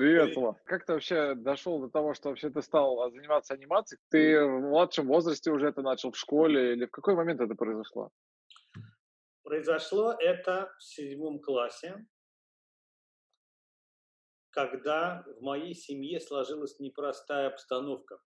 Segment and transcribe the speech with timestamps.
[0.00, 0.56] Привет, Влад.
[0.64, 4.00] Как ты вообще дошел до того, что вообще ты стал заниматься анимацией?
[4.08, 8.10] Ты в младшем возрасте уже это начал в школе или в какой момент это произошло?
[9.42, 12.06] Произошло это в седьмом классе,
[14.48, 18.20] когда в моей семье сложилась непростая обстановка.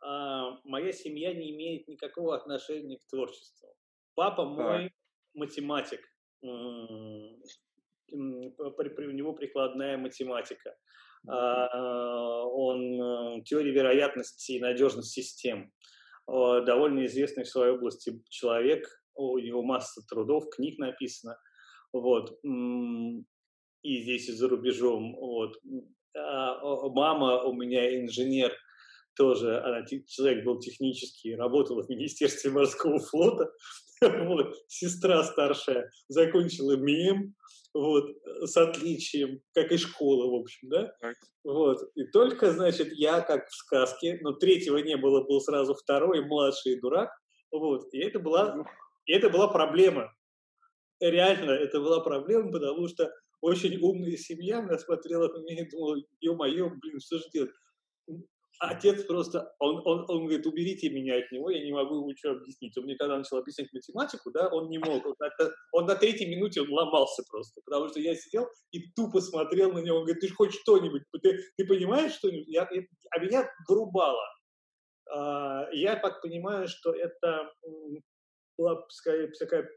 [0.00, 3.68] А, моя семья не имеет никакого отношения к творчеству.
[4.14, 4.90] Папа мой
[5.34, 6.00] математик,
[8.12, 10.76] у него прикладная математика.
[11.28, 15.72] А, он э, теория вероятности и надежность систем.
[16.28, 21.38] Довольно известный в своей области человек, у него масса трудов, книг написано.
[21.92, 22.36] Вот.
[22.42, 25.14] И здесь, и за рубежом.
[25.14, 25.56] Вот.
[26.16, 28.52] А мама у меня инженер
[29.16, 33.50] тоже, она, человек был технический, работала в Министерстве морского флота,
[34.28, 37.34] вот, сестра старшая закончила МИЭМ,
[37.74, 38.10] вот,
[38.42, 40.92] с отличием, как и школа, в общем, да,
[41.44, 46.24] вот, и только, значит, я, как в сказке, но третьего не было, был сразу второй,
[46.26, 47.10] младший дурак,
[47.50, 48.64] вот, и это была, ну.
[49.06, 50.12] и это была проблема,
[51.00, 55.96] реально, это была проблема, потому что очень умная семья, она смотрела на меня и думала,
[56.20, 57.52] ё-моё, блин, что же делать?
[58.58, 62.32] Отец просто, он, он, он говорит, уберите меня от него, я не могу ему ничего
[62.32, 62.76] объяснить.
[62.76, 65.04] Он мне когда начал объяснять математику, да, он не мог.
[65.04, 69.20] Он, это, он на третьей минуте он ломался просто, потому что я сидел и тупо
[69.20, 69.98] смотрел на него.
[69.98, 72.54] Он говорит, ты же хоть что-нибудь, ты, ты понимаешь что-нибудь?
[72.56, 74.24] А меня вырубало.
[75.10, 77.50] А, я так понимаю, что это
[78.58, 79.68] была скорее такая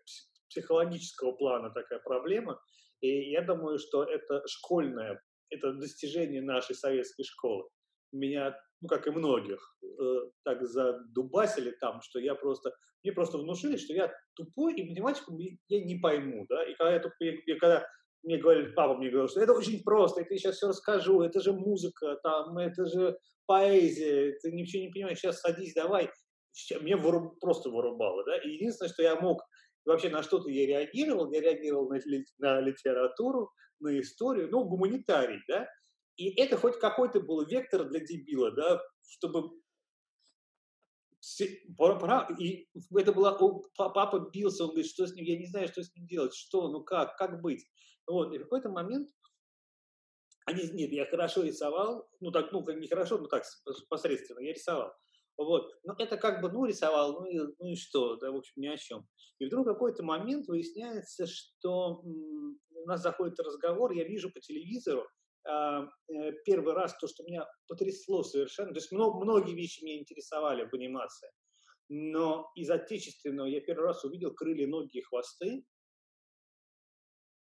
[0.49, 2.59] психологического плана такая проблема.
[3.01, 7.69] И я думаю, что это школьное, это достижение нашей советской школы
[8.11, 13.77] меня ну, как и многих, э, так задубасили там, что я просто, мне просто внушили,
[13.77, 17.87] что я тупой, и математику я не пойму, да, и когда, я, я, когда
[18.23, 21.41] мне говорили, папа мне говорил, что это очень просто, я тебе сейчас все расскажу, это
[21.41, 26.09] же музыка, там, это же поэзия, ты ничего не понимаешь, сейчас садись, давай,
[26.81, 29.41] мне выруб, просто вырубало, да, и единственное, что я мог,
[29.85, 31.99] вообще на что-то я реагировал, я реагировал на,
[32.37, 33.51] на литературу,
[33.81, 35.67] на историю, ну, гуманитарий, да,
[36.19, 39.51] и это хоть какой-то был вектор для дебила, да, чтобы
[42.39, 43.37] и это была
[43.77, 46.69] папа бился, он говорит, что с ним, я не знаю, что с ним делать, что,
[46.69, 47.65] ну как, как быть.
[48.05, 49.09] Вот, и в какой-то момент
[50.45, 53.43] они, нет, я хорошо рисовал, ну так, ну не хорошо, ну так
[53.89, 54.91] посредственно, я рисовал.
[55.37, 58.61] Вот, но это как бы, ну рисовал, ну и, ну и что, да, в общем,
[58.61, 59.07] ни о чем.
[59.39, 65.07] И вдруг какой-то момент выясняется, что у нас заходит разговор, я вижу по телевизору,
[65.43, 68.73] первый раз то, что меня потрясло совершенно.
[68.73, 71.29] То есть многие вещи меня интересовали в анимации.
[71.89, 75.63] Но из отечественного я первый раз увидел крылья, ноги и хвосты.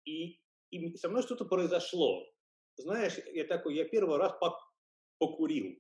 [0.07, 0.39] И,
[0.71, 2.27] и со мной что-то произошло.
[2.77, 4.33] Знаешь, я такой, я первый раз
[5.19, 5.79] покурил.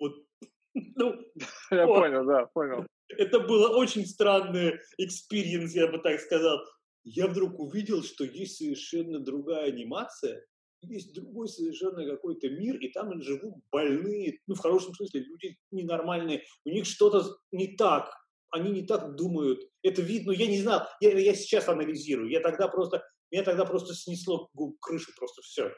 [0.00, 0.12] Вот,
[0.74, 1.14] ну,
[1.70, 2.00] я вот.
[2.00, 2.86] понял, да, понял.
[3.16, 6.58] Это было очень странный experience, я бы так сказал.
[7.02, 10.44] Я вдруг увидел, что есть совершенно другая анимация,
[10.82, 16.44] есть другой совершенно какой-то мир, и там живут больные, ну, в хорошем смысле, люди ненормальные,
[16.64, 18.10] у них что-то не так,
[18.50, 19.60] они не так думают.
[19.82, 23.94] Это видно, я не знал, я, я сейчас анализирую, я тогда просто, меня тогда просто
[23.94, 25.72] снесло крышу, просто все.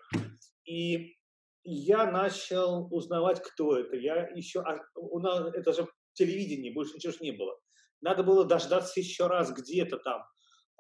[0.65, 1.17] И
[1.65, 3.97] я начал узнавать, кто это.
[3.97, 7.57] Я еще, а, у нас, это же телевидение, больше ничего не было.
[8.01, 10.23] Надо было дождаться еще раз где-то там.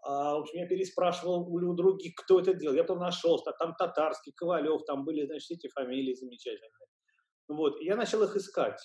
[0.02, 2.74] А, в общем, я переспрашивал у, других, кто это делал.
[2.74, 6.70] Я потом нашел, там Татарский, Ковалев, там были, значит, эти фамилии замечательные.
[7.48, 8.80] Вот, и я начал их искать.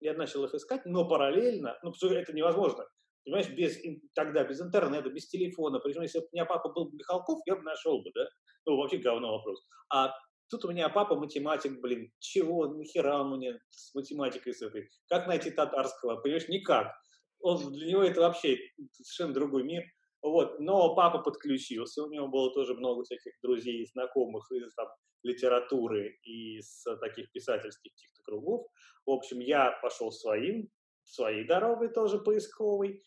[0.00, 2.84] Я начал их искать, но параллельно, ну, это невозможно.
[3.24, 3.78] Понимаешь, без,
[4.14, 5.78] тогда без интернета, без телефона.
[5.78, 8.26] Причем, если бы у меня папа был Михалков, я бы нашел бы, да?
[8.66, 9.66] Ну, вообще говно вопрос.
[9.90, 10.12] А
[10.50, 14.90] тут у меня папа математик, блин, чего, нахера мне с математикой с этой?
[15.08, 16.16] Как найти татарского?
[16.16, 16.92] Понимаешь, никак.
[17.40, 18.58] Он, для него это вообще
[18.92, 19.84] совершенно другой мир.
[20.24, 20.58] Вот.
[20.58, 24.88] Но папа подключился, у него было тоже много всяких друзей и знакомых из там,
[25.22, 28.66] литературы и из таких писательских каких-то кругов.
[29.04, 30.70] В общем, я пошел своим,
[31.04, 33.02] своей дорогой тоже поисковой,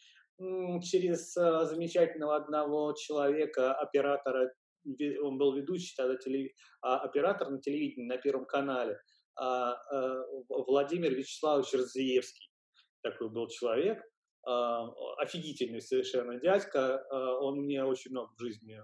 [0.83, 4.53] через э, замечательного одного человека, оператора,
[5.23, 6.51] он был ведущий тогда, телев...
[6.81, 8.99] А, оператор на телевидении на Первом канале,
[9.35, 12.51] а, э, Владимир Вячеславович Разиевский.
[13.01, 14.03] Такой был человек,
[15.17, 17.05] офигительный совершенно дядька.
[17.09, 18.79] А, он мне очень много в жизни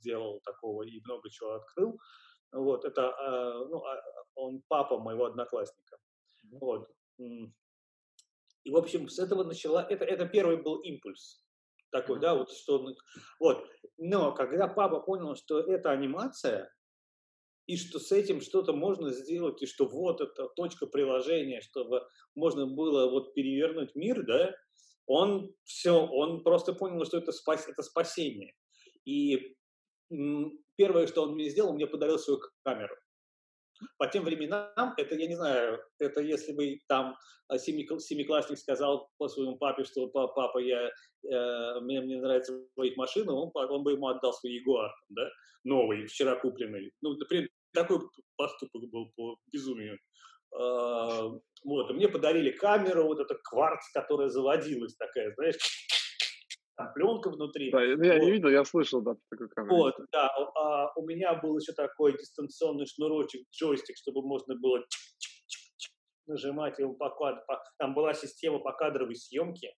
[0.00, 1.98] сделал такого и много чего открыл.
[2.52, 3.82] Вот, это, а, ну,
[4.34, 5.98] он папа моего одноклассника.
[6.60, 6.88] Вот.
[7.18, 11.44] И, в общем, с этого начала, это, это первый был импульс
[11.90, 12.84] такой, да, вот что,
[13.38, 13.68] вот.
[13.98, 16.72] Но когда папа понял, что это анимация,
[17.66, 22.02] и что с этим что-то можно сделать, и что вот эта точка приложения, чтобы
[22.34, 24.54] можно было вот перевернуть мир, да,
[25.06, 28.54] он все, он просто понял, что это, спас, это спасение.
[29.04, 29.56] И
[30.76, 32.94] первое, что он мне сделал, он мне подарил свою камеру.
[33.98, 37.16] По тем временам, это, я не знаю, это если бы там
[37.48, 43.34] а, семиклассник сказал по своему папе, что папа, я, э, мне, мне нравится водить машину,
[43.34, 45.28] он, он бы ему отдал свой Ягуар, да,
[45.64, 46.92] новый, вчера купленный.
[47.02, 47.98] Ну, например, такой
[48.36, 49.98] поступок был по безумию.
[50.58, 51.30] Э,
[51.64, 55.56] вот, мне подарили камеру, вот это кварц, которая заводилась такая, знаешь,
[56.76, 57.70] там пленка внутри.
[57.70, 58.04] Да, я, вот.
[58.04, 59.76] я не видел, я слышал, да, такой камеру.
[59.76, 64.84] Вот, да, а, у меня был еще такой дистанционный шнурочек, джойстик, чтобы можно было
[66.26, 67.42] нажимать его по кадру.
[67.78, 69.74] Там была система по кадровой съемке.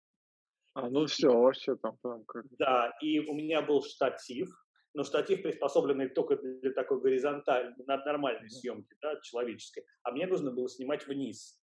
[0.74, 2.44] А, ну все, вообще там, там как...
[2.58, 4.48] Да, и у меня был штатив,
[4.94, 9.84] но штатив приспособленный только для такой горизонтальной, нормальной съемки, да, человеческой.
[10.02, 11.58] А мне нужно было снимать вниз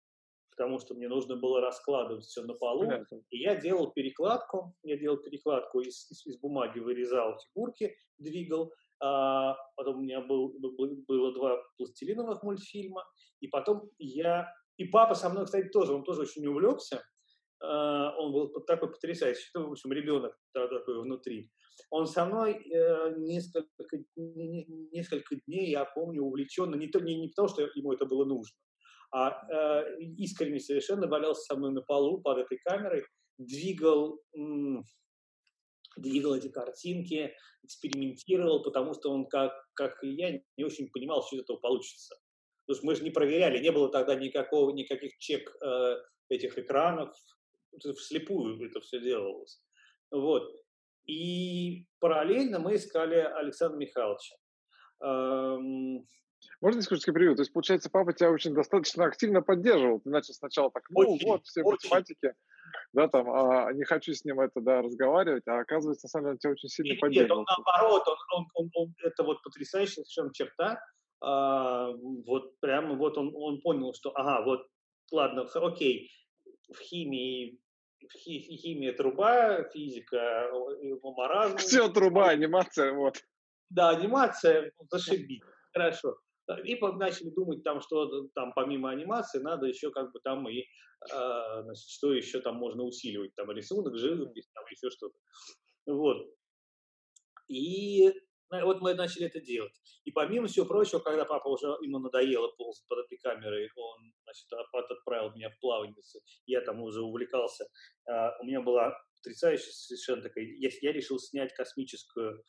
[0.53, 2.87] потому что мне нужно было раскладывать все на полу.
[2.87, 3.23] Понятно.
[3.31, 8.73] И я делал перекладку, я делал перекладку из, из, из бумаги, вырезал фигурки, двигал.
[9.01, 10.55] А, потом у меня был,
[11.09, 13.05] было два пластилиновых мультфильма.
[13.41, 14.53] И потом я...
[14.77, 17.03] И папа со мной, кстати, тоже, он тоже очень увлекся.
[17.63, 21.51] А, он был такой потрясающий, ну, в общем, ребенок такой внутри.
[21.91, 23.69] Он со мной э, несколько,
[24.17, 28.57] несколько дней, я помню, увлеченно, не, то, не, не потому, что ему это было нужно,
[29.13, 33.05] а э, искренне совершенно валялся со мной на полу под этой камерой,
[33.39, 34.85] двигал, м-
[35.97, 41.37] двигал эти картинки, экспериментировал, потому что он, как, как и я, не очень понимал, что
[41.37, 42.17] из этого получится.
[42.67, 45.97] Потому что мы же не проверяли, не было тогда никакого, никаких чек э,
[46.31, 47.15] этих экранов,
[47.97, 49.63] вслепую это все делалось.
[50.11, 50.51] Вот.
[51.07, 54.37] И параллельно мы искали Александра Михайловича.
[55.03, 55.92] Эм,
[56.63, 57.35] можно несколько привью?
[57.35, 60.01] То есть, получается, папа тебя очень достаточно активно поддерживал.
[60.01, 61.89] Ты начал сначала так, ну очень, вот, все очень.
[61.89, 62.35] математики,
[62.93, 66.33] да, там, а, не хочу с ним это, да, разговаривать, а оказывается, на самом деле,
[66.33, 67.41] он тебя очень сильно поддерживал.
[67.41, 70.81] Нет, он наоборот, он, он, он, он, это вот потрясающая совершенно черта,
[71.21, 74.67] а, вот прямо вот он, он понял, что, ага, вот,
[75.11, 76.11] ладно, окей,
[76.73, 77.59] в химии
[78.09, 80.51] химия труба, физика,
[81.03, 81.57] маразм.
[81.57, 83.23] Все труба, анимация, вот.
[83.71, 85.43] Да, анимация, зашибись,
[85.73, 86.17] хорошо.
[86.65, 90.65] И начали думать там, что там помимо анимации надо еще как бы там и, э,
[91.63, 95.17] значит, что еще там можно усиливать, там рисунок, живопись, там еще что-то.
[95.87, 96.27] Вот.
[97.49, 98.13] И
[98.51, 99.73] вот мы начали это делать.
[100.05, 104.47] И помимо всего прочего, когда папа уже ему надоело ползать под этой камерой, он значит,
[104.91, 105.95] отправил меня в плавание,
[106.47, 107.67] я там уже увлекался.
[108.07, 112.43] А, у меня была потрясающая совершенно такая, я, я решил снять космическую,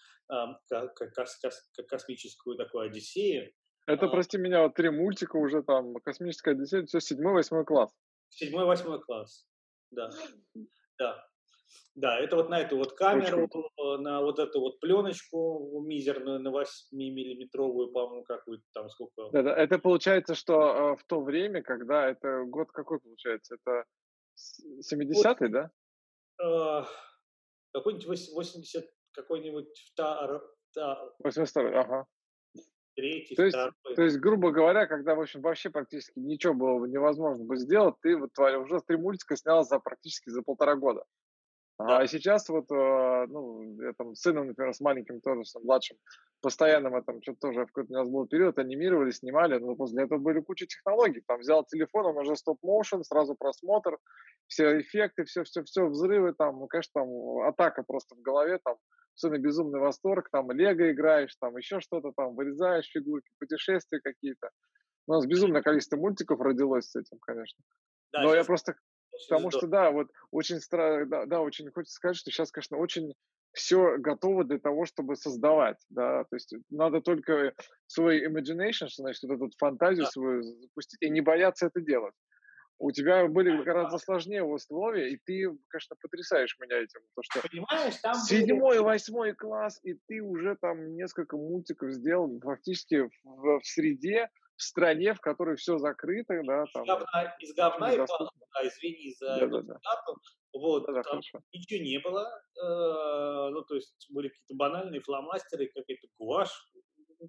[1.87, 3.53] космическую такую Одиссею,
[3.85, 7.91] это, а, прости меня, вот три мультика уже там, «Космическая Одиссея», все седьмой, восьмой класс.
[8.29, 9.45] Седьмой, восьмой класс,
[9.91, 10.09] да.
[10.97, 11.27] Да.
[11.95, 14.01] Да, это вот на эту вот камеру, Очень.
[14.01, 19.29] на вот эту вот пленочку мизерную, на 8-миллиметровую, по-моему, какую-то там сколько.
[19.31, 23.55] Да, да, это получается, что э, в то время, когда это год какой получается?
[23.55, 23.85] Это
[24.91, 25.71] 70-й, да?
[26.41, 26.83] Э,
[27.73, 30.43] какой-нибудь 80, какой-нибудь втор...
[31.23, 32.07] 82 ага
[32.95, 33.57] третий, то есть,
[33.95, 38.17] То есть, грубо говоря, когда, в общем, вообще практически ничего было невозможно бы сделать, ты
[38.17, 41.03] вот уже три мультика снял за практически за полтора года.
[41.87, 41.99] Да.
[41.99, 45.97] А сейчас вот, э, ну, я там с сыном, например, с маленьким тоже, с младшим,
[46.41, 50.03] постоянно мы там что-то тоже в какой-то у нас был период, анимировали, снимали, но после
[50.03, 51.21] этого были куча технологий.
[51.27, 53.97] Там взял телефон, он уже стоп-моушен, сразу просмотр,
[54.47, 57.09] все эффекты, все-все-все, взрывы там, ну, конечно, там
[57.47, 58.77] атака просто в голове, там
[59.15, 64.49] сына безумный восторг, там лего играешь, там еще что-то там, вырезаешь фигурки, путешествия какие-то.
[65.07, 67.61] У нас безумное количество мультиков родилось с этим, конечно.
[68.13, 68.75] Да, Но я просто
[69.27, 73.13] потому что, да, вот очень странно, да, да, очень хочется сказать, что сейчас, конечно, очень
[73.53, 77.53] все готово для того, чтобы создавать, да, то есть надо только
[77.87, 80.11] свой imagination, что значит, вот эту фантазию да.
[80.11, 82.15] свою запустить и не бояться это делать
[82.83, 86.99] у тебя были гораздо сложнее условия, и ты, конечно, потрясаешь меня этим.
[87.15, 88.85] То, что Понимаешь, там седьмой, были...
[88.85, 94.29] восьмой класс, и ты уже там несколько мультиков сделал фактически в, в среде,
[94.63, 96.83] в стране, в которой все закрыто, да, там.
[96.83, 99.79] Из говна, из говна и палок, да, извини за да, да, да.
[100.53, 101.39] Вот, да, там хорошо.
[101.53, 106.71] ничего не было, э, ну, то есть были какие-то банальные фломастеры, какая-то гуашь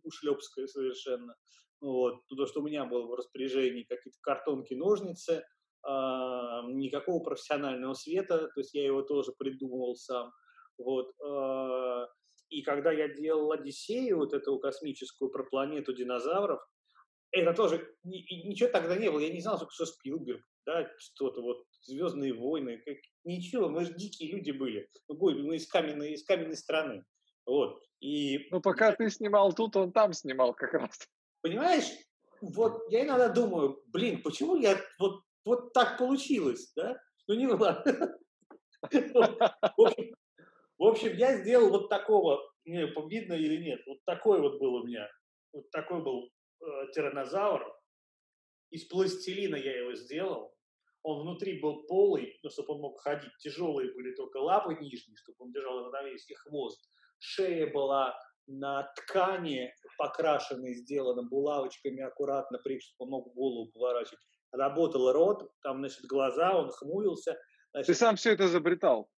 [0.02, 1.34] ушлепская совершенно,
[1.80, 5.90] вот, то, что у меня было в распоряжении какие-то картонки, ножницы, э,
[6.68, 10.30] никакого профессионального света, то есть я его тоже придумывал сам.
[10.78, 12.06] Вот, э,
[12.50, 16.60] И когда я делал Одиссею, вот эту космическую про планету динозавров,
[17.34, 22.32] это тоже, ничего тогда не было, я не знал, что Спилберг, да, что-то вот, Звездные
[22.32, 27.04] войны, как, ничего, мы же дикие люди были, мы, мы из каменной, из каменной страны,
[27.44, 28.48] вот, и...
[28.50, 30.98] Ну, пока ты снимал тут, он там снимал как раз.
[31.42, 31.90] Понимаешь,
[32.40, 36.98] вот я иногда думаю, блин, почему я вот, вот так получилось, да?
[37.26, 38.18] Ну, не ладно.
[40.76, 44.86] В общем, я сделал вот такого, не, видно или нет, вот такой вот был у
[44.86, 45.08] меня,
[45.52, 46.30] вот такой был
[46.60, 47.64] э, тиранозавр.
[48.70, 50.54] Из пластилина я его сделал.
[51.02, 53.32] Он внутри был полый, ну, чтобы он мог ходить.
[53.38, 56.82] Тяжелые были только лапы нижние, чтобы он держал равновесие, хвост.
[57.18, 64.20] Шея была на ткани, покрашенной, сделанной булавочками аккуратно, прежде он мог голову поворачивать.
[64.52, 67.36] Работал рот, там, значит, глаза, он хмурился.
[67.72, 69.10] Значит, Ты сам все это изобретал?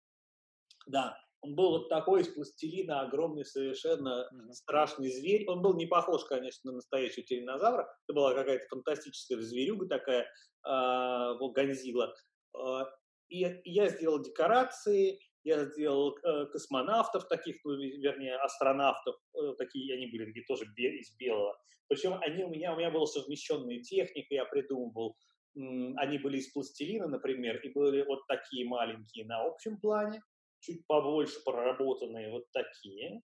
[0.87, 4.53] Да, он был вот такой из пластилина, огромный совершенно mm-hmm.
[4.53, 5.45] страшный зверь.
[5.49, 7.89] Он был не похож, конечно, на настоящего тираннозавра.
[8.07, 12.15] Это была какая-то фантастическая зверюга такая, э, вот Гонзила.
[12.57, 12.85] Э,
[13.29, 20.07] и, я сделал декорации, я сделал э, космонавтов таких, ну, вернее, астронавтов, э, такие они
[20.07, 21.57] были такие тоже бе- из белого.
[21.89, 25.17] Причем они у меня, у меня была совмещенная техника, я придумывал.
[25.55, 30.21] Они были из пластилина, например, и были вот такие маленькие на общем плане,
[30.67, 33.23] чуть побольше проработанные вот такие.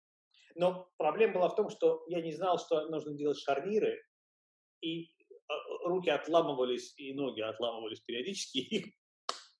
[0.54, 4.02] Но проблема была в том, что я не знал, что нужно делать шарниры,
[4.82, 5.08] и
[5.48, 8.94] а, руки отламывались, и ноги отламывались периодически, и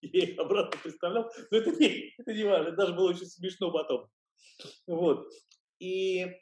[0.03, 3.71] я их обратно представлял, но это не, это не важно, это даже было очень смешно
[3.73, 4.09] потом.
[4.87, 5.29] Вот.
[5.79, 6.35] И э,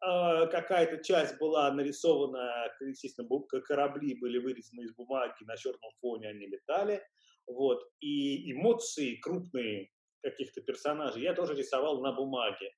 [0.00, 3.28] какая-то часть была нарисована, естественно,
[3.62, 7.02] корабли были вырезаны из бумаги, на черном фоне они летали.
[7.46, 7.82] Вот.
[8.00, 9.90] И эмоции крупные
[10.22, 12.72] каких-то персонажей я тоже рисовал на бумаге.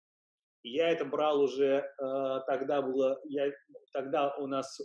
[0.62, 3.50] И я это брал уже, э, тогда было, я,
[3.92, 4.78] тогда у нас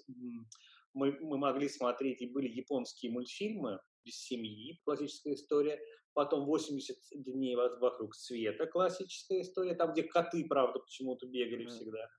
[0.93, 5.79] мы, мы могли смотреть, и были японские мультфильмы без семьи, классическая история,
[6.13, 11.69] потом 80 дней вокруг света, классическая история, там, где коты, правда, почему-то бегали mm.
[11.69, 12.09] всегда.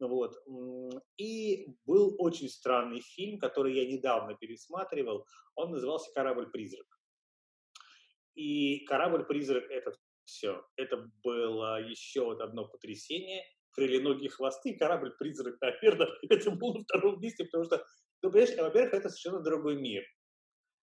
[0.00, 0.34] Вот.
[1.16, 5.24] И был очень странный фильм, который я недавно пересматривал.
[5.54, 6.86] Он назывался «Корабль-призрак».
[8.34, 10.64] И корабль-призрак— это все.
[10.76, 13.44] Это было еще одно потрясение.
[13.72, 17.84] Крылья, хвосты, корабль-призрак, наверное, это было на втором месте, потому что,
[18.22, 20.04] ну, понимаешь, во-первых, это совершенно другой мир.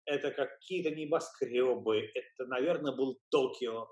[0.06, 3.88] Это какие-то небоскребы, это, наверное, был Токио,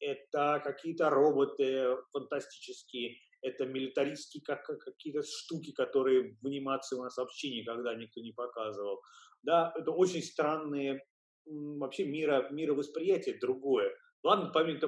[0.00, 7.50] это какие-то роботы фантастические, это милитаристские как, какие-то штуки, которые в анимации у нас вообще
[7.50, 9.00] никогда никто не показывал.
[9.42, 11.02] Да, это очень странные
[11.46, 13.94] вообще мира, мировосприятие другое.
[14.22, 14.78] Ладно, помимо,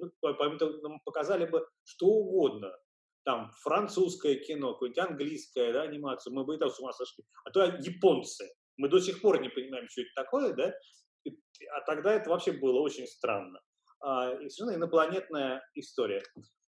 [0.00, 2.72] ну, помимо нам показали бы что угодно,
[3.24, 7.24] там французское кино, какое-нибудь английское, да, анимацию, мы бы и там с ума сошли.
[7.44, 8.46] А то японцы.
[8.76, 10.74] Мы до сих пор не понимаем, что это такое, да,
[11.70, 13.60] а тогда это вообще было очень странно.
[14.00, 16.22] А, и совершенно инопланетная история.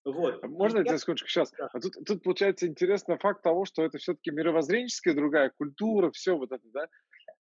[0.05, 0.43] Вот.
[0.43, 1.51] А можно я тебе секундочку сейчас?
[1.51, 1.69] Да.
[1.71, 6.51] А тут, тут получается интересный факт того, что это все-таки мировоззренческая другая культура, все вот
[6.51, 6.87] это, да?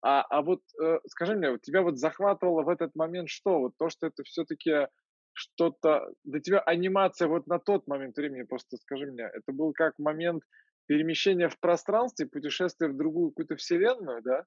[0.09, 3.59] А, а вот э, скажи мне, вот тебя вот захватывало в этот момент что?
[3.59, 4.87] Вот то, что это все-таки
[5.33, 6.09] что-то...
[6.23, 10.45] Для тебя анимация вот на тот момент времени, просто скажи мне, это был как момент
[10.87, 14.45] перемещения в пространстве, путешествия в другую какую-то вселенную, да?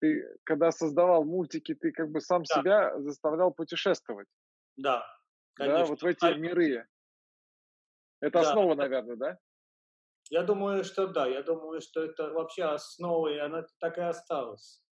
[0.00, 2.54] Ты, когда создавал мультики, ты как бы сам да.
[2.54, 4.28] себя заставлял путешествовать.
[4.78, 5.04] Да,
[5.52, 5.80] конечно.
[5.80, 6.86] Да, вот в эти миры.
[8.22, 8.48] Это да.
[8.48, 9.38] основа, наверное, да?
[10.30, 11.26] Я думаю, что да.
[11.26, 14.82] Я думаю, что это вообще основа, и она так и осталась.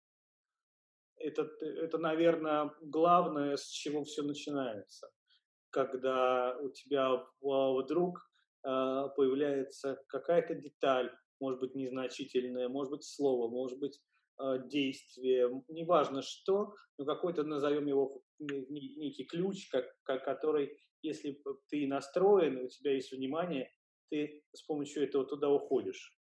[1.16, 5.08] Это, это, наверное, главное, с чего все начинается.
[5.70, 8.18] Когда у тебя вдруг
[8.64, 8.68] э,
[9.16, 11.10] появляется какая-то деталь,
[11.40, 13.98] может быть, незначительная, может быть, слово, может быть,
[14.40, 22.64] э, действие, неважно что, но какой-то, назовем его, некий ключ, как, который, если ты настроен,
[22.64, 23.72] у тебя есть внимание,
[24.12, 26.14] ты с помощью этого туда уходишь.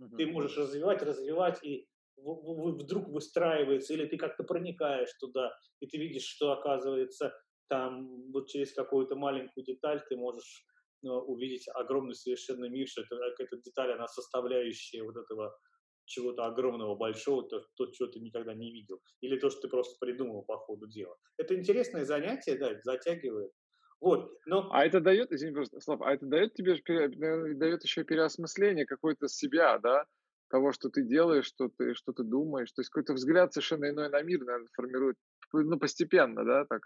[0.00, 0.16] Uh-huh.
[0.16, 6.24] Ты можешь развивать, развивать, и вдруг выстраивается, или ты как-то проникаешь туда, и ты видишь,
[6.24, 7.32] что оказывается
[7.68, 10.66] там вот через какую-то маленькую деталь ты можешь
[11.02, 15.56] ну, увидеть огромный совершенно мир, что это, эта деталь, она составляющая вот этого
[16.04, 19.00] чего-то огромного, большого, то, то, чего ты никогда не видел.
[19.20, 21.16] Или то, что ты просто придумал по ходу дела.
[21.36, 23.52] Это интересное занятие, да, затягивает.
[24.00, 24.70] Вот, но...
[24.72, 26.76] А это дает, извини, просто, Слав, а это дает тебе,
[27.54, 30.06] дает еще переосмысление какой-то себя, да,
[30.48, 34.08] того, что ты делаешь, что ты, что ты думаешь, то есть какой-то взгляд совершенно иной
[34.08, 35.16] на мир, наверное, формирует,
[35.52, 36.82] ну, постепенно, да, так?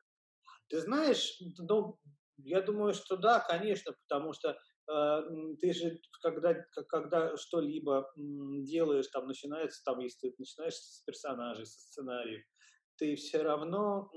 [0.68, 1.98] Ты знаешь, ну,
[2.38, 4.58] Я думаю, что да, конечно, потому что
[4.90, 5.20] э,
[5.60, 6.54] ты же, когда,
[6.88, 12.44] когда что-либо делаешь, там начинается, там, если ты начинаешь с персонажей, со сценариев,
[12.96, 14.10] ты все равно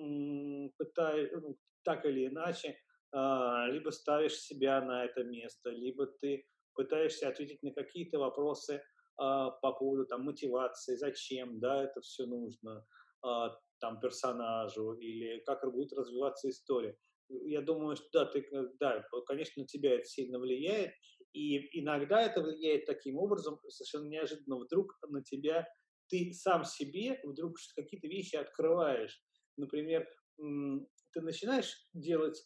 [0.78, 2.76] пытаешься, ну, так или иначе, э,
[3.14, 8.82] либо ставишь себя на это место, либо ты пытаешься ответить на какие-то вопросы э,
[9.18, 12.86] по поводу там, мотивации, зачем да, это все нужно
[13.26, 13.50] э,
[13.80, 16.98] там, персонажу, или как будет развиваться история
[17.30, 20.94] я думаю, что да, ты, э, да, конечно, на тебя это сильно влияет,
[21.34, 25.68] и иногда это влияет таким образом, совершенно неожиданно, вдруг на тебя,
[26.10, 29.22] ты сам себе вдруг какие-то вещи открываешь.
[29.58, 32.42] Например, ты начинаешь делать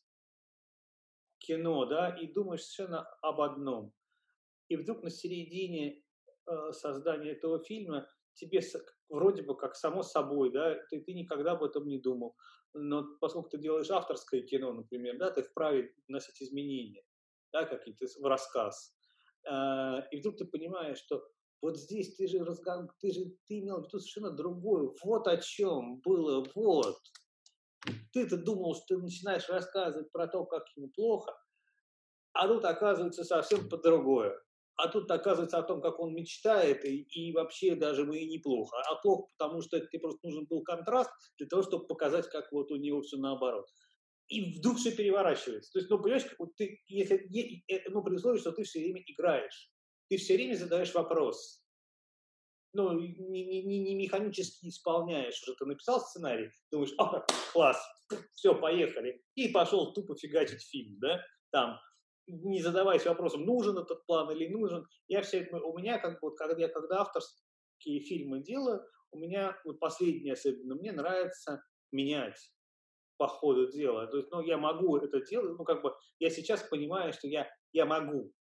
[1.41, 3.93] кино, да, и думаешь совершенно об одном.
[4.69, 6.03] И вдруг на середине
[6.48, 8.62] э, создания этого фильма тебе
[9.10, 12.36] вроде бы как само собой, да, ты, ты никогда об этом не думал
[12.74, 17.03] но поскольку ты делаешь авторское кино, например, да, ты вправе вносить изменения,
[17.51, 18.93] да, какие-то в рассказ.
[19.45, 21.24] А, и вдруг ты понимаешь, что
[21.62, 24.91] вот здесь ты же, разговор, ты же ты имел в совершенно другое.
[25.03, 26.98] Вот о чем было, вот.
[28.13, 31.33] Ты-то думал, что ты начинаешь рассказывать про то, как ему плохо,
[32.33, 34.39] а тут оказывается совсем по другое
[34.81, 38.77] а тут оказывается о том, как он мечтает, и, и вообще даже мы и неплохо.
[38.89, 42.71] А плохо, потому что тебе просто нужен был контраст для того, чтобы показать, как вот
[42.71, 43.67] у него все наоборот.
[44.27, 45.71] И вдруг все переворачивается.
[45.73, 47.27] То есть, ну, понимаешь, как вот ты, если,
[47.89, 49.69] ну, при условии, что ты все время играешь,
[50.09, 51.60] ты все время задаешь вопрос.
[52.73, 55.55] Ну, не, не, не, не механически исполняешь уже.
[55.57, 57.83] Ты написал сценарий, думаешь, а, класс,
[58.33, 59.21] все, поехали.
[59.35, 61.77] И пошел тупо фигачить фильм, да, там,
[62.27, 64.87] не задаваясь вопросом, нужен этот план или нужен.
[65.07, 69.57] Я все, у меня как бы, вот, когда я когда авторские фильмы делаю, у меня,
[69.65, 71.61] вот последнее особенно, мне нравится
[71.91, 72.39] менять
[73.17, 74.07] по ходу дела.
[74.07, 77.49] То есть, ну, я могу это делать, ну, как бы, я сейчас понимаю, что я,
[77.73, 78.33] я могу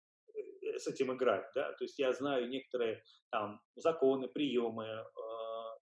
[0.79, 5.03] с этим играть, да, то есть я знаю некоторые там законы, приемы, э,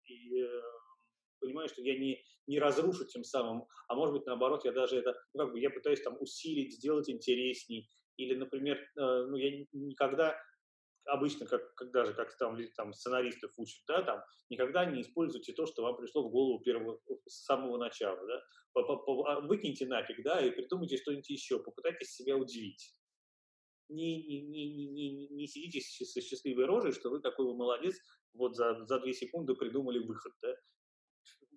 [0.05, 0.61] и э,
[1.39, 5.15] понимаю, что я не, не разрушу тем самым, а может быть, наоборот, я даже это,
[5.33, 10.37] ну, как бы я пытаюсь там усилить, сделать интересней, или, например, э, ну, я никогда
[11.05, 15.65] обычно, как, когда же, как там, там сценаристов учат, да, там, никогда не используйте то,
[15.65, 18.43] что вам пришло в голову первого, с самого начала, да,
[18.75, 22.93] а, выкиньте нафиг, да, и придумайте что-нибудь еще, попытайтесь себя удивить.
[23.89, 27.95] Не, не, не, не, не, не сидите со счастливой рожей, что вы такой вы молодец,
[28.33, 30.53] вот за, за две секунды придумали выход, да.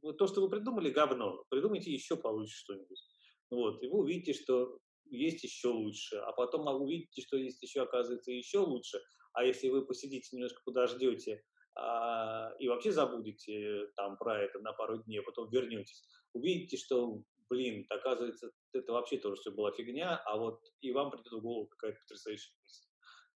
[0.02, 1.44] Вот то, что вы придумали, говно.
[1.50, 3.02] Придумайте еще получше что-нибудь.
[3.50, 4.78] Вот, и вы увидите, что
[5.10, 9.00] есть еще лучше, а потом увидите, что есть еще, оказывается, еще лучше.
[9.32, 11.42] А если вы посидите немножко, подождете
[11.76, 17.22] а, и вообще забудете там про это на пару дней, а потом вернетесь, увидите, что,
[17.50, 21.66] блин, оказывается, это вообще тоже все была фигня, а вот и вам придет в голову
[21.66, 22.86] какая-то потрясающая мысль.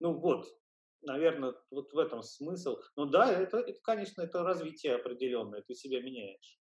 [0.01, 0.47] Ну вот,
[1.03, 2.79] наверное, вот в этом смысл.
[2.97, 6.59] Ну да, это, это конечно, это развитие определенное, ты себя меняешь.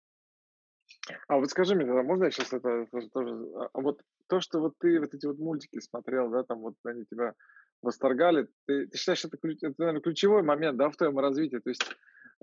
[1.28, 4.40] А вот скажи мне, тогда можно я сейчас это тоже, тоже а, а вот то,
[4.40, 7.34] что вот ты вот эти вот мультики смотрел, да, там вот они тебя
[7.82, 11.84] восторгали, ты, ты считаешь, это, это, наверное, ключевой момент, да, в твоем развитии, то есть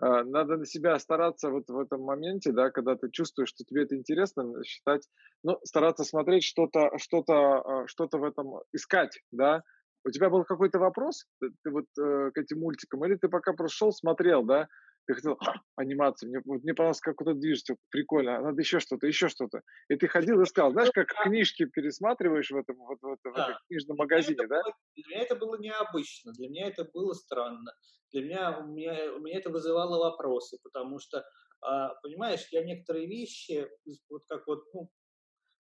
[0.02, 3.96] надо на себя стараться вот в этом моменте, да, когда ты чувствуешь, что тебе это
[3.96, 5.08] интересно, считать,
[5.44, 9.64] ну, стараться смотреть что-то, что-то, что-то в этом искать, да,
[10.06, 13.54] у тебя был какой-то вопрос ты, ты вот э, к этим мультикам, или ты пока
[13.54, 14.68] прошел, смотрел, да,
[15.10, 15.40] ты хотел
[15.76, 19.62] анимацию, мне, вот мне понравилось, как это движется, прикольно, а надо еще что-то, еще что-то.
[19.90, 23.32] И ты ходил и сказал, знаешь, как книжки пересматриваешь в этом, вот, вот, да.
[23.32, 24.62] в этом книжном магазине, для да?
[24.62, 27.72] Было, для меня это было необычно, для меня это было странно,
[28.12, 31.26] для меня, у меня, у меня это вызывало вопросы, потому что,
[31.62, 33.68] а, понимаешь, я некоторые вещи,
[34.10, 34.92] вот как вот, ну,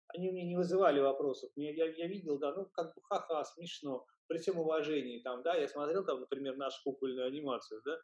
[0.09, 1.51] они мне не вызывали вопросов.
[1.55, 5.55] Я, я, я видел, да, ну, как бы ха-ха, смешно, при всем уважении, там, да,
[5.55, 7.97] я смотрел там, например, нашу кукольную анимацию, да,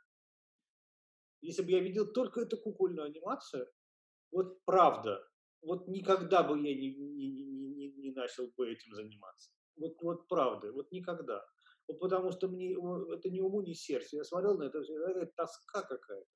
[1.46, 3.68] если бы я видел только эту кукольную анимацию,
[4.32, 5.24] вот правда,
[5.62, 9.52] вот никогда бы я не, не, не, не начал бы этим заниматься.
[9.78, 11.46] Вот, вот правда, вот никогда.
[11.88, 14.18] Вот потому что мне это не уму, не сердцу.
[14.18, 16.28] Я смотрел на это, это тоска какая-то.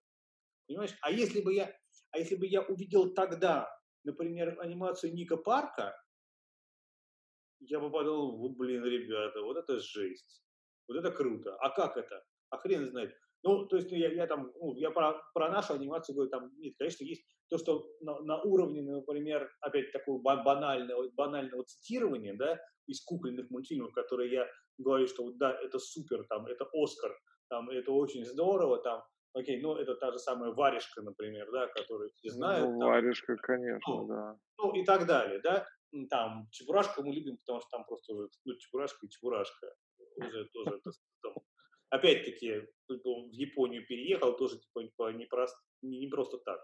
[0.67, 0.95] Понимаешь?
[1.02, 1.76] А если бы я,
[2.12, 3.67] а если бы я увидел тогда,
[4.04, 5.95] например, анимацию Ника Парка,
[7.62, 10.43] я бы подумал, блин, ребята, вот это жесть.
[10.88, 11.56] Вот это круто.
[11.58, 12.24] А как это?
[12.50, 13.15] А хрен знает.
[13.43, 16.73] Ну, то есть я, я там, ну, я про, про нашу анимацию говорю, там, нет,
[16.78, 23.02] конечно, есть то, что на, на уровне, например, опять такого банального, банального цитирования, да, из
[23.04, 24.47] кукольных мультфильмов, которые я
[24.78, 27.17] говорю, что вот, да, это супер, там, это Оскар,
[27.49, 32.10] там, это очень здорово, там, окей, ну, это та же самая варежка, например, да, которую
[32.15, 32.69] все знают.
[32.69, 34.38] Ну, там, варежка, конечно, ну, да.
[34.58, 35.65] Ну, и так далее, да.
[36.10, 39.73] там Чебурашку мы любим, потому что там просто уже ну, Чебурашка и Чебурашка.
[40.17, 41.34] Уже тоже это, там,
[41.89, 44.80] опять-таки в Японию переехал, тоже типа
[45.12, 46.60] не, просто, не, не просто так.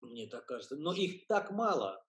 [0.00, 0.76] Мне так кажется.
[0.76, 2.02] Но их так мало.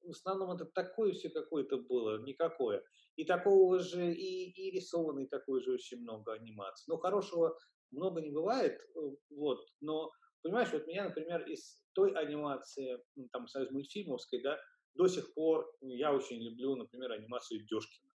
[0.00, 2.82] В основном это такое все какое-то было, никакое.
[3.16, 6.84] И такого же, и, и рисованной такой же очень много анимации.
[6.88, 7.56] Но хорошего
[7.90, 10.10] много не бывает, э, вот, но,
[10.42, 12.98] понимаешь, вот меня, например, из той анимации,
[13.32, 14.58] там, союз мультфильмовской, да,
[14.94, 18.13] до сих пор я очень люблю, например, анимацию Дёшкина.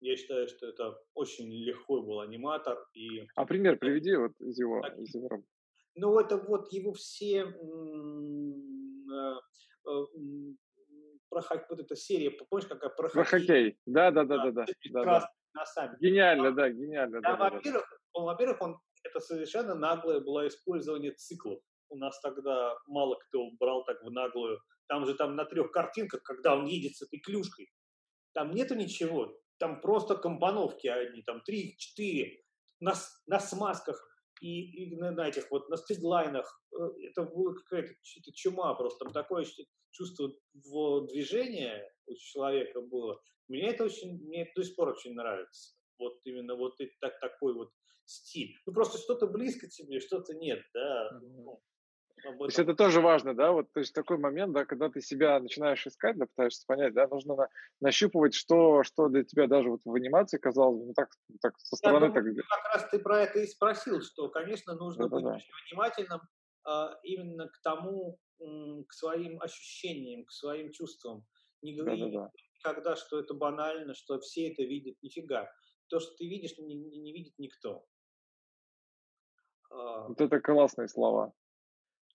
[0.00, 2.78] Я считаю, что это очень легко был аниматор.
[2.94, 3.26] И...
[3.34, 5.48] А пример приведи вот из его, из его работы.
[5.96, 7.46] Ну, это вот его все э,
[9.86, 10.04] э,
[11.28, 13.40] про вот эта серия, помнишь, какая про, про хоккей?
[13.40, 13.78] хоккей.
[13.86, 14.66] Да, да, да, да, да.
[14.92, 15.30] да, да.
[15.54, 15.96] На сами.
[16.00, 17.20] Гениально, да, гениально.
[17.20, 17.96] Да, да, во-первых, да.
[18.12, 21.60] он, во-первых, он это совершенно наглое было использование циклов.
[21.88, 24.60] У нас тогда мало кто брал так в наглую.
[24.88, 27.68] Там же там на трех картинках, когда он едет с этой клюшкой,
[28.34, 29.36] там нету ничего.
[29.58, 32.42] Там просто компоновки одни, там три, четыре,
[32.80, 32.94] на,
[33.26, 34.00] на смазках
[34.40, 36.62] и, и на, на этих вот, на стридлайнах.
[36.72, 37.92] Э, это была какая-то
[38.34, 39.04] чума просто.
[39.04, 39.46] Там такое
[39.90, 41.72] чувство в движении
[42.06, 43.20] у человека было.
[43.48, 45.74] Мне это очень, мне это до сих пор очень нравится.
[45.98, 47.70] Вот именно вот так, такой вот
[48.04, 48.54] стиль.
[48.66, 51.20] Ну, просто что-то близко тебе, что-то нет, да.
[51.20, 51.60] Ну,
[52.22, 55.38] то есть это тоже важно, да, вот, то есть такой момент, да, когда ты себя
[55.40, 57.48] начинаешь искать, да, пытаешься понять, да, нужно на,
[57.80, 61.76] нащупывать, что, что для тебя даже вот в анимации казалось бы, ну так, так со
[61.76, 62.44] стороны Я думаю, так.
[62.48, 65.38] Как раз ты про это и спросил, что, конечно, нужно да, быть да, да.
[65.70, 66.20] внимательным
[66.64, 71.26] а, именно к тому, к своим ощущениям, к своим чувствам.
[71.62, 72.30] Не говори да, да, да.
[72.54, 75.50] никогда, что это банально, что все это видят, нифига.
[75.88, 77.84] То, что ты видишь, не, не, не видит никто.
[79.70, 80.08] А.
[80.08, 81.32] Вот это классные слова.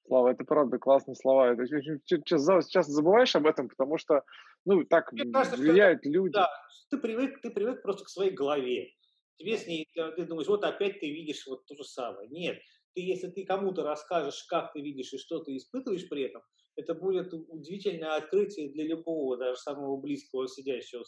[0.05, 1.53] Слава, это правда классные слова.
[1.53, 4.23] Это сейчас, сейчас забываешь об этом, потому что,
[4.65, 6.33] ну, так Мне кажется, влияют что, люди.
[6.33, 6.49] Да,
[6.89, 8.91] ты привык, ты привык просто к своей голове.
[9.37, 12.29] Тебе с ней, ты думаешь, вот опять ты видишь вот то же самое.
[12.29, 12.59] Нет,
[12.93, 16.41] ты, если ты кому-то расскажешь, как ты видишь и что ты испытываешь при этом,
[16.75, 21.03] это будет удивительное открытие для любого, даже самого близкого сидящего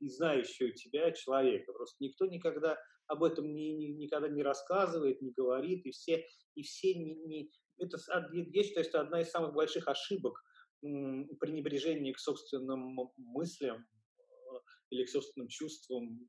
[0.00, 1.72] и знающего тебя человека.
[1.72, 6.62] Просто никто никогда об этом не, не, никогда не рассказывает, не говорит, и все, и
[6.62, 7.50] все не, не...
[7.78, 7.98] Это,
[8.32, 10.42] я считаю, что одна из самых больших ошибок
[10.80, 13.86] пренебрежение к собственным мыслям
[14.18, 14.58] э,
[14.90, 16.28] или к собственным чувствам,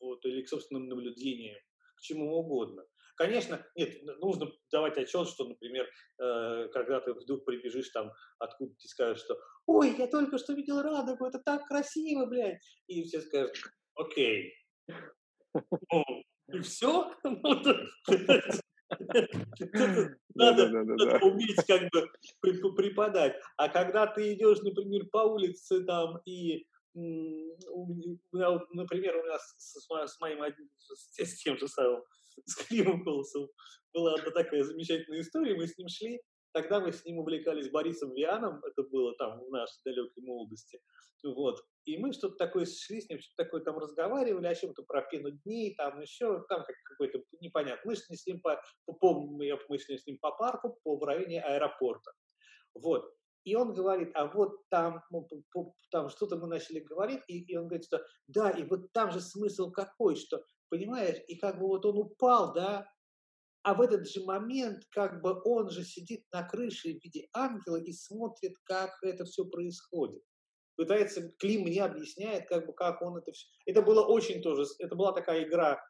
[0.00, 1.56] вот, или к собственным наблюдениям,
[1.96, 2.84] к чему угодно.
[3.16, 5.86] Конечно, нет, нужно давать отчет, что, например,
[6.18, 10.82] э, когда ты вдруг прибежишь там, откуда ты скажешь, что «Ой, я только что видел
[10.82, 13.56] радугу, это так красиво, блядь!» И все скажут
[13.94, 14.52] «Окей».
[15.92, 16.04] Ну,
[16.52, 17.14] и все?
[20.34, 23.36] Надо, уметь как бы преподать.
[23.56, 26.66] А когда ты идешь, например, по улице там и
[28.72, 32.02] например, у меня с, моим с, с тем же самым
[32.46, 33.50] с Климом Колосовым
[33.92, 35.56] была одна такая замечательная история.
[35.56, 36.20] Мы с ним шли,
[36.52, 40.80] тогда мы с ним увлекались Борисом Вианом, это было там в нашей далекой молодости.
[41.24, 41.64] Вот.
[41.84, 45.30] И мы что-то такое шли с ним, что-то такое там разговаривали, о чем-то про пену
[45.30, 47.82] дней, там еще, там как какой-то непонятно.
[47.84, 51.02] Мы шли с ним по, по, мы, мы шли с ним по парку, по в
[51.04, 52.12] районе аэропорта.
[52.74, 53.14] Вот.
[53.44, 55.28] И он говорит, а вот там, ну,
[55.90, 59.20] там что-то мы начали говорить, и, и он говорит, что да, и вот там же
[59.20, 62.88] смысл какой, что понимаешь, и как бы вот он упал, да,
[63.62, 67.76] а в этот же момент как бы он же сидит на крыше в виде ангела
[67.76, 70.22] и смотрит, как это все происходит.
[70.76, 73.46] Пытается, Клим мне объясняет, как бы, как он это все...
[73.66, 75.80] Это было очень тоже, это была такая игра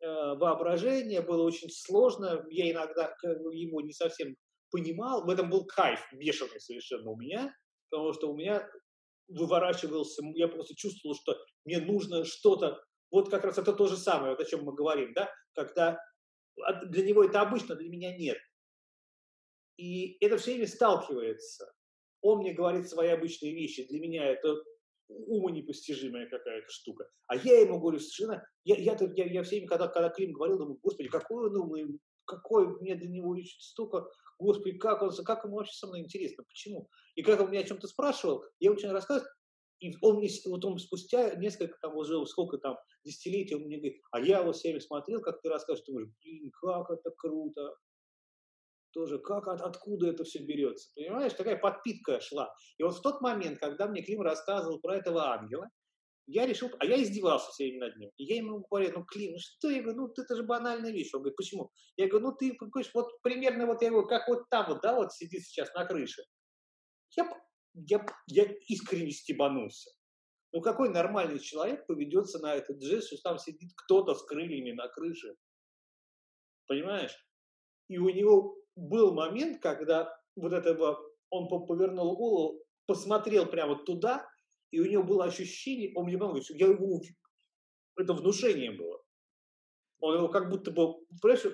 [0.00, 4.36] э, воображения, было очень сложно, я иногда его не совсем
[4.70, 7.54] понимал, в этом был кайф бешеный совершенно у меня,
[7.88, 8.68] потому что у меня
[9.28, 14.32] выворачивался, я просто чувствовал, что мне нужно что-то вот как раз это то же самое,
[14.32, 15.98] вот о чем мы говорим, да, когда
[16.86, 18.38] для него это обычно, для меня нет.
[19.76, 21.72] И это все время сталкивается.
[22.26, 24.56] Он мне говорит свои обычные вещи, для меня это
[25.08, 27.08] умонепостижимая какая-то штука.
[27.28, 30.58] А я ему говорю, совершенно, я, я, я, я все время, когда, когда Клим говорил,
[30.58, 34.08] думаю, господи, какой он умный, какой мне для него столько,
[34.40, 36.88] господи, как он, как ему вообще со мной интересно, почему?
[37.14, 39.30] И когда он меня о чем-то спрашивал, я очень рассказывал,
[39.78, 44.00] и он мне, вот он спустя несколько там уже, сколько там, десятилетий, он мне говорит,
[44.10, 47.76] а я вот все время смотрел, как ты рассказываешь, ты думаешь, блин, как это круто.
[48.96, 50.88] Тоже, как, от, откуда это все берется.
[50.94, 52.50] Понимаешь, такая подпитка шла.
[52.78, 55.68] И вот в тот момент, когда мне Клим рассказывал про этого ангела,
[56.26, 58.10] я решил, а я издевался все время над ним.
[58.16, 59.68] И я ему говорю, ну, Клим, ну что?
[59.68, 61.10] Я говорю, ну, это же банальная вещь.
[61.12, 61.70] Он говорит, почему?
[61.98, 64.96] Я говорю, ну, ты, понимаешь, вот примерно вот я говорю, как вот там вот, да,
[64.96, 66.22] вот сидит сейчас на крыше.
[67.18, 67.30] Я
[67.74, 69.90] я, я искренне стебанулся.
[70.54, 74.88] Ну какой нормальный человек поведется на этот жест, что там сидит кто-то с крыльями на
[74.88, 75.36] крыше?
[76.66, 77.14] Понимаешь?
[77.88, 84.28] И у него был момент, когда вот этого, он повернул голову, посмотрел прямо туда,
[84.70, 87.00] и у него было ощущение, он мне говорит, я его,
[87.96, 89.02] это внушение было.
[90.00, 90.94] Он его как будто бы,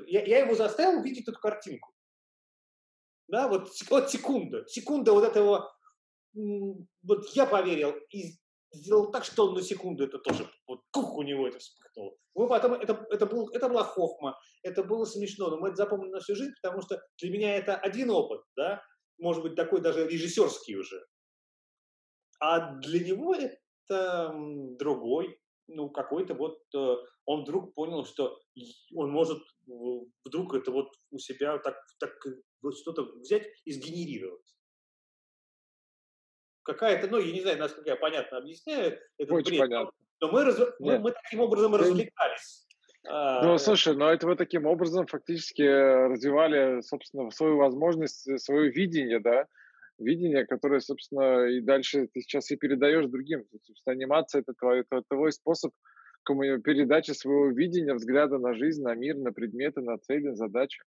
[0.06, 1.94] я, я его заставил увидеть эту картинку.
[3.28, 5.72] Да, вот, вот секунда, секунда вот этого,
[6.34, 8.41] вот я поверил и
[8.72, 12.16] сделал так, что на секунду это тоже, вот кух у него это вспыхнуло.
[12.34, 16.12] Мы потом, это, это, был, это была хохма, это было смешно, но мы это запомнили
[16.12, 18.82] на всю жизнь, потому что для меня это один опыт, да,
[19.18, 21.04] может быть, такой даже режиссерский уже.
[22.40, 24.32] А для него это
[24.78, 28.38] другой, ну, какой-то вот, э, он вдруг понял, что
[28.94, 29.38] он может
[30.24, 32.10] вдруг это вот у себя так, так
[32.62, 34.42] вот что-то взять и сгенерировать.
[36.62, 39.90] Какая-то, ну, я не знаю, насколько я понятно объясняю, это Очень бред, понятно.
[40.20, 42.66] но мы, раз, мы, мы таким образом развлекались.
[43.04, 48.70] Ну, а, слушай, ну это вы таким образом фактически развивали, собственно, свою возможность, э, свое
[48.70, 49.46] видение, да,
[49.98, 53.44] видение, которое, собственно, и дальше ты сейчас и передаешь другим.
[53.64, 55.72] Собственно, анимация это твой, это твой способ
[56.24, 60.80] передачи своего видения, взгляда на жизнь, на мир, на предметы, на цели, на задачи.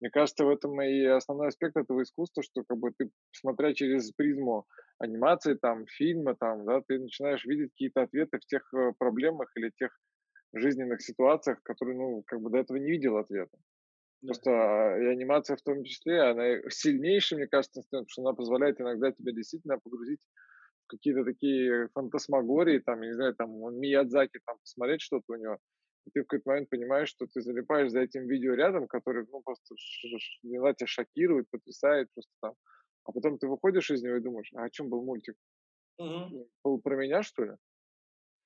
[0.00, 4.12] Мне кажется, в этом и основной аспект этого искусства, что как бы ты, смотря через
[4.12, 4.66] призму
[4.98, 9.70] анимации, там, фильма, там, да, ты начинаешь видеть какие-то ответы в тех э, проблемах или
[9.76, 9.90] тех
[10.54, 13.56] жизненных ситуациях, которые, ну, как бы до этого не видел ответа.
[14.22, 18.80] Просто а, и анимация в том числе, она сильнейшая, мне кажется, потому что она позволяет
[18.80, 20.20] иногда тебя действительно погрузить
[20.84, 25.58] в какие-то такие фантасмагории, там, я не знаю, там, Миядзаки, там, посмотреть что-то у него,
[26.06, 29.42] и ты в какой-то момент понимаешь, что ты залипаешь за этим видео рядом, который, ну,
[29.42, 29.74] просто
[30.42, 32.54] иногда тебя шокирует, потрясает просто там.
[33.04, 35.36] А потом ты выходишь из него и думаешь, а о чем был мультик?
[35.98, 36.50] Угу.
[36.64, 37.52] Был про меня, что ли?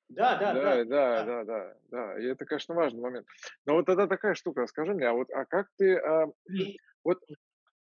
[0.09, 0.63] Да, да, да.
[0.63, 2.21] Да, да, да, да, да.
[2.21, 3.27] И это, конечно, важный момент.
[3.67, 6.27] Но вот тогда такая штука, скажи мне, а вот, а как ты, а,
[7.03, 7.21] вот...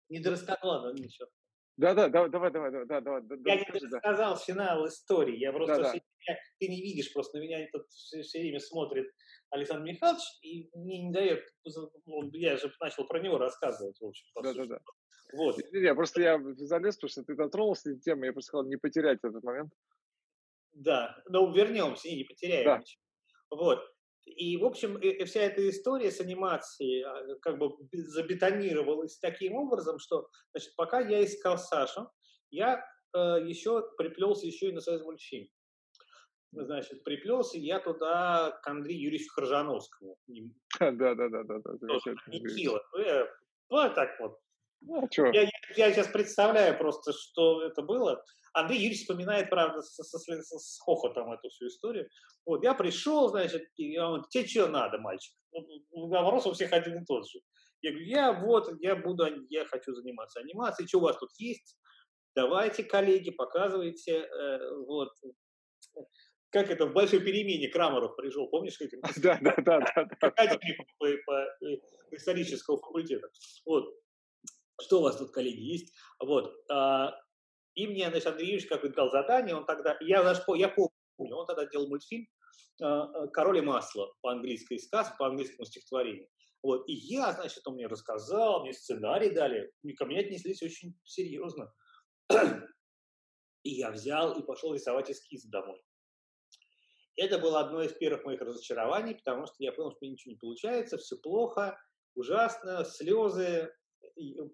[0.09, 1.29] Не дорассказала, ничего.
[1.76, 3.22] Да, да, да, давай, давай, давай, да, давай.
[3.46, 4.37] Я не да.
[4.37, 6.34] финал истории, я просто да, все, да.
[6.60, 9.12] ты не видишь, просто на меня тут все, все время смотрит
[9.50, 11.44] Александр Михайлович и мне не дает,
[12.32, 14.26] я же начал про него рассказывать, в общем.
[14.40, 14.78] Да, да, да.
[15.32, 15.56] Вот.
[15.72, 19.18] Не, просто я залез, потому что ты дотронулся до темы, я просто сказал не потерять
[19.22, 19.72] этот момент.
[20.72, 22.82] Да, но вернемся и не потеряем да.
[23.50, 23.80] Вот.
[24.24, 30.28] И, в общем, вся эта история с анимацией а, как бы забетонировалась таким образом, что,
[30.52, 32.08] значит, пока я искал Сашу,
[32.50, 32.82] я
[33.14, 35.48] э, еще приплелся еще и на союз мультфильм.
[36.52, 40.16] Значит, приплелся я туда к Андрею Юрьевичу Хржановскому.
[40.80, 41.94] Да, да, да, да, да.
[42.28, 42.82] Никила.
[42.96, 43.28] Я,
[43.68, 44.40] вот так вот.
[44.87, 48.23] Ну, а я, я, я сейчас представляю просто, что это было.
[48.53, 52.09] Андрей Юрьевич вспоминает, правда, со, со, со, с хохотом эту всю историю.
[52.47, 55.35] Вот, я пришел, значит, и он говорит, тебе что надо, мальчик?
[55.53, 57.40] Ну, ну, вопрос у всех один и тот же.
[57.83, 61.77] Я говорю, я вот, я буду, я хочу заниматься анимацией, что у вас тут есть?
[62.37, 65.11] Давайте, коллеги, показывайте, э, вот,
[66.51, 69.01] как это, в большой перемене Крамаров пришел, помнишь, этим?
[69.23, 70.29] Да, да, да, да.
[70.29, 73.29] Академии по, по, по исторического факультета.
[73.66, 73.92] Вот.
[74.80, 75.94] Что у вас тут, коллеги, есть?
[76.18, 76.54] Вот.
[76.70, 77.14] А,
[77.74, 81.46] и мне, Андрей Юрьевич как бы дал задание, он тогда, я даже я помню, он
[81.46, 82.26] тогда делал мультфильм
[82.80, 86.28] а, «Король и масло» по английской сказке, по английскому стихотворению.
[86.62, 86.88] Вот.
[86.88, 91.72] И я, значит, он мне рассказал, мне сценарий дали, ко мне отнеслись очень серьезно.
[93.64, 95.82] И я взял и пошел рисовать эскиз домой.
[97.16, 100.98] Это было одно из первых моих разочарований, потому что я понял, что ничего не получается,
[100.98, 101.78] все плохо,
[102.14, 103.72] ужасно, слезы,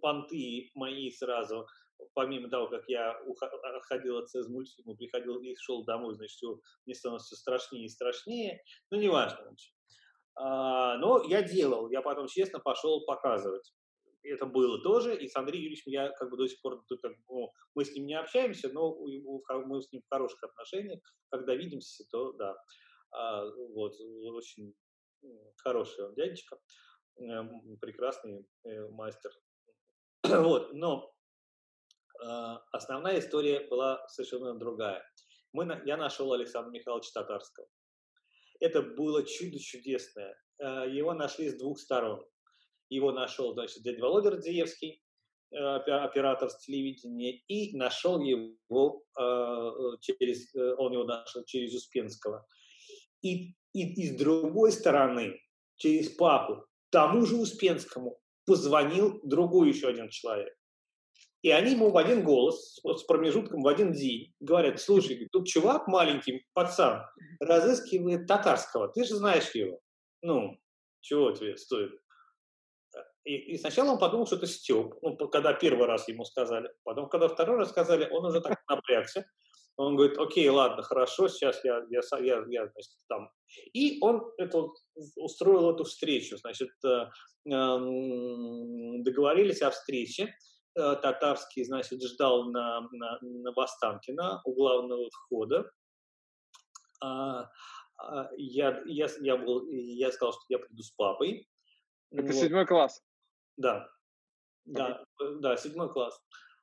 [0.01, 1.67] понты мои сразу
[2.15, 3.13] помимо того, как я
[3.77, 8.63] отходил от из мультфильма, приходил и шел домой, значит, все, мне становится страшнее и страшнее,
[8.91, 9.55] ну, неважно.
[10.37, 13.73] А, но я делал, я потом честно пошел показывать.
[14.23, 16.83] Это было тоже, и с Андреем Юрьевичем я как бы до сих пор,
[17.29, 22.05] ну, мы с ним не общаемся, но мы с ним в хороших отношениях, когда видимся,
[22.11, 22.55] то да.
[23.13, 23.95] А, вот,
[24.35, 24.75] очень
[25.63, 26.59] хороший он дядечка,
[27.81, 29.31] прекрасный э, мастер.
[30.23, 31.13] Вот, но
[32.23, 35.05] а, основная история была совершенно другая.
[35.53, 37.67] Мы, я нашел Александра Михайловича Татарского.
[38.61, 40.37] Это было чудо чудесное.
[40.59, 42.25] А, его нашли с двух сторон.
[42.91, 45.03] Его нашел, значит, дядя Володя Радзиевский,
[45.53, 49.05] э, оператор с телевидения, и нашел его
[50.01, 52.47] через, э, он его нашел через Успенского.
[53.23, 55.41] И, и, и с другой стороны,
[55.77, 60.53] через папу, тому же Успенскому, позвонил другой еще один человек
[61.43, 65.87] И они ему в один голос, с промежутком в один день, говорят, слушай, тут чувак
[65.87, 67.05] маленький, пацан,
[67.39, 69.81] разыскивает татарского, ты же знаешь его.
[70.23, 70.59] Ну,
[71.01, 71.93] чего тебе стоит?
[73.25, 76.71] И, и сначала он подумал, что это Степ, ну, когда первый раз ему сказали.
[76.83, 79.27] Потом, когда второй раз сказали, он уже так напрягся.
[79.77, 83.31] Он говорит, окей, ладно, хорошо, сейчас я, я, я, я значит, там.
[83.73, 84.69] И он это,
[85.17, 87.07] устроил эту встречу, значит, э,
[89.05, 90.35] договорились о встрече.
[90.79, 95.71] Э, татарский, значит, ждал на, на, на Востанкина у главного входа.
[97.03, 97.51] А,
[97.99, 101.49] а, я, я, я, был, я сказал, что я приду с папой.
[102.13, 102.35] Это вот.
[102.35, 103.03] седьмой класс?
[103.57, 103.89] Да.
[104.65, 105.39] Да, okay.
[105.41, 106.21] да, седьмой класс.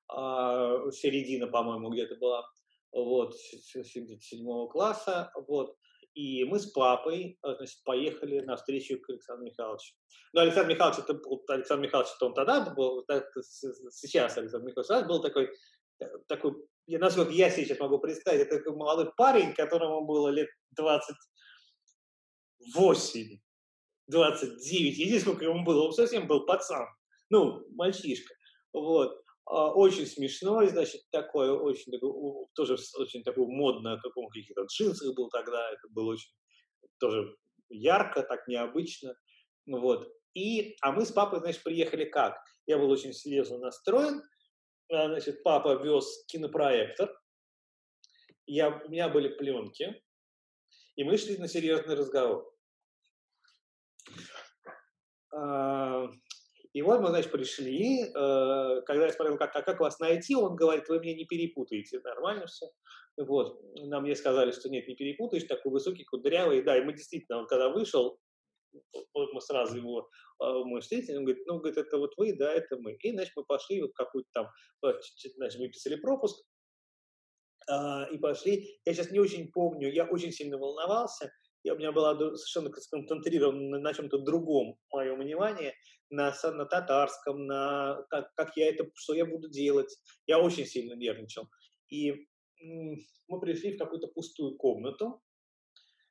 [0.10, 2.48] А, середина, по-моему, где-то была
[2.92, 5.78] вот, седьмого класса, вот,
[6.18, 9.94] и мы с папой, э, значит, поехали на встречу к Александру Михайловичу.
[10.34, 11.14] Но Александр Михайлович, это,
[11.54, 13.06] Александр Михайлович, это он тогда был,
[13.92, 15.52] сейчас Александр Михайлович был такой,
[16.00, 16.56] э, такой,
[16.88, 23.40] насколько я сейчас могу представить, это такой молодой парень, которому было лет 28,
[24.08, 26.88] 29, я не сколько ему было, он совсем был пацан,
[27.30, 28.34] ну, мальчишка,
[28.74, 29.22] вот.
[29.50, 32.12] А, очень смешной, значит, такой, очень такой,
[32.54, 36.32] тоже очень такой модно, как он каких-то джинсах был тогда, это было очень
[37.00, 37.34] тоже
[37.70, 39.16] ярко, так необычно,
[39.66, 40.12] вот.
[40.34, 42.38] И, а мы с папой, значит, приехали как?
[42.66, 44.22] Я был очень серьезно настроен,
[44.92, 47.18] а, значит, папа вез кинопроектор,
[48.48, 50.04] я, у меня были пленки,
[50.98, 52.54] и мы шли на серьезный разговор.
[56.78, 60.56] И вот мы, значит, пришли, э, когда я спросил, как, а как вас найти, он
[60.56, 62.68] говорит, вы меня не перепутаете, нормально все.
[63.18, 67.40] Вот, нам мне сказали, что нет, не перепутаешь, такой высокий, кудрявый, да, и мы действительно,
[67.40, 68.20] он когда вышел,
[69.16, 70.08] вот мы сразу его
[70.40, 72.94] э, мы встретили, он говорит, ну, говорит, это вот вы, да, это мы.
[72.94, 74.48] И, значит, мы пошли в какую-то там,
[74.86, 74.94] э,
[75.36, 76.46] значит, выписали пропуск,
[77.68, 78.80] а, и пошли.
[78.86, 81.32] Я сейчас не очень помню, я очень сильно волновался,
[81.68, 85.74] я, у меня было совершенно сконцентрировано на чем-то другом мое внимание,
[86.10, 89.94] на, на татарском, на как, как я это, что я буду делать.
[90.26, 91.50] Я очень сильно нервничал.
[91.90, 92.28] И
[92.62, 95.22] мы пришли в какую-то пустую комнату,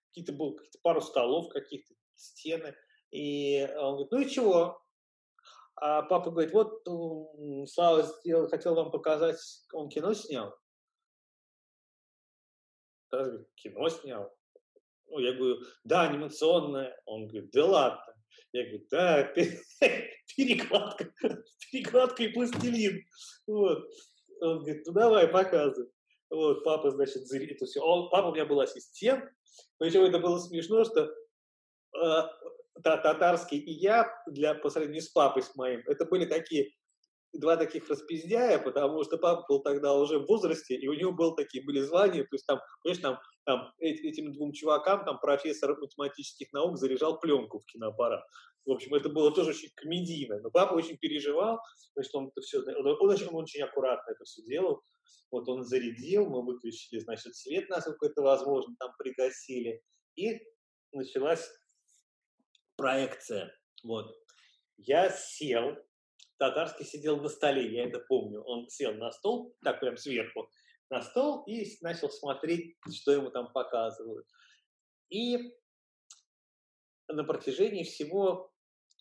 [0.09, 2.75] какие-то был какие-то пару столов, каких-то стены.
[3.11, 4.81] И он говорит, ну и чего?
[5.77, 6.83] А папа говорит, вот
[7.69, 9.39] Слава сделал, хотел вам показать,
[9.73, 10.55] он кино снял.
[13.11, 14.37] Говорит, кино снял.
[15.17, 16.95] Ну, я говорю, да, анимационное.
[17.07, 18.15] Он говорит, да ладно.
[18.53, 19.23] Я говорю, да,
[20.37, 21.11] перекладка,
[21.73, 23.03] перекладка и пластилин.
[23.47, 23.89] Вот.
[24.43, 25.89] Он говорит, ну давай, показывай.
[26.29, 27.57] Вот, папа, значит, зри...
[27.65, 27.81] все.
[27.81, 29.25] Он, папа у меня был ассистент.
[29.79, 31.11] Причем это было смешно, что
[31.99, 32.23] э,
[32.83, 36.73] татарский и я, для, по сравнению с папой с моим, это были такие
[37.39, 41.35] два таких распиздяя, потому что папа был тогда уже в возрасте, и у него был
[41.35, 46.53] такие были звания, то есть там, понимаешь, там, там этим двум чувакам там профессор математических
[46.53, 48.25] наук заряжал пленку в киноаппарат.
[48.67, 50.41] В общем, это было тоже очень комедийно.
[50.41, 51.61] Но папа очень переживал,
[51.95, 54.83] значит, он это все, он, он, очень, он очень аккуратно это все делал.
[55.31, 59.83] Вот он зарядил, мы выключили, значит, свет, насколько это возможно, там пригасили.
[60.17, 60.41] И
[60.93, 61.49] началась
[62.77, 63.53] проекция.
[63.85, 64.15] Вот.
[64.79, 65.77] Я сел,
[66.39, 68.43] Татарский сидел на столе, я это помню.
[68.43, 70.49] Он сел на стол, так прям сверху,
[70.91, 74.27] на стол и начал смотреть, что ему там показывают.
[75.09, 75.55] И
[77.09, 78.53] на протяжении всего,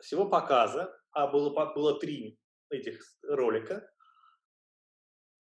[0.01, 3.89] всего показа, а было, было три этих ролика,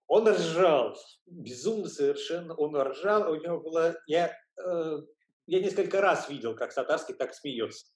[0.06, 4.98] он ржал, безумно совершенно, он ржал, у него было, я, э,
[5.46, 7.93] я несколько раз видел, как Сатарский так смеется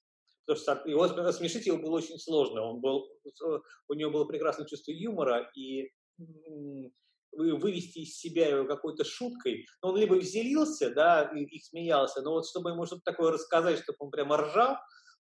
[0.55, 2.63] потому что его смешить его было очень сложно.
[2.63, 3.07] Он был,
[3.89, 5.91] у него было прекрасное чувство юмора, и
[7.33, 9.67] вывести из себя его какой-то шуткой.
[9.83, 13.97] Он либо веселился, да, и, и смеялся, но вот чтобы ему что-то такое рассказать, чтобы
[14.01, 14.77] он прямо ржал,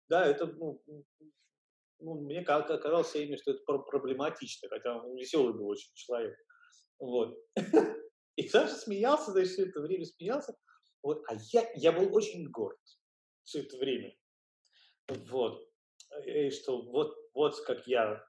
[0.09, 0.83] да, это, ну,
[1.99, 6.37] ну мне казалось время, что это проблематично, хотя он веселый был очень человек.
[6.99, 7.37] Вот.
[8.37, 10.57] И Саша смеялся, значит, все это время смеялся.
[11.03, 11.23] Вот.
[11.29, 12.79] А я, я был очень горд
[13.47, 14.13] все это время.
[15.09, 15.63] Вот.
[16.25, 18.25] И что вот, вот как я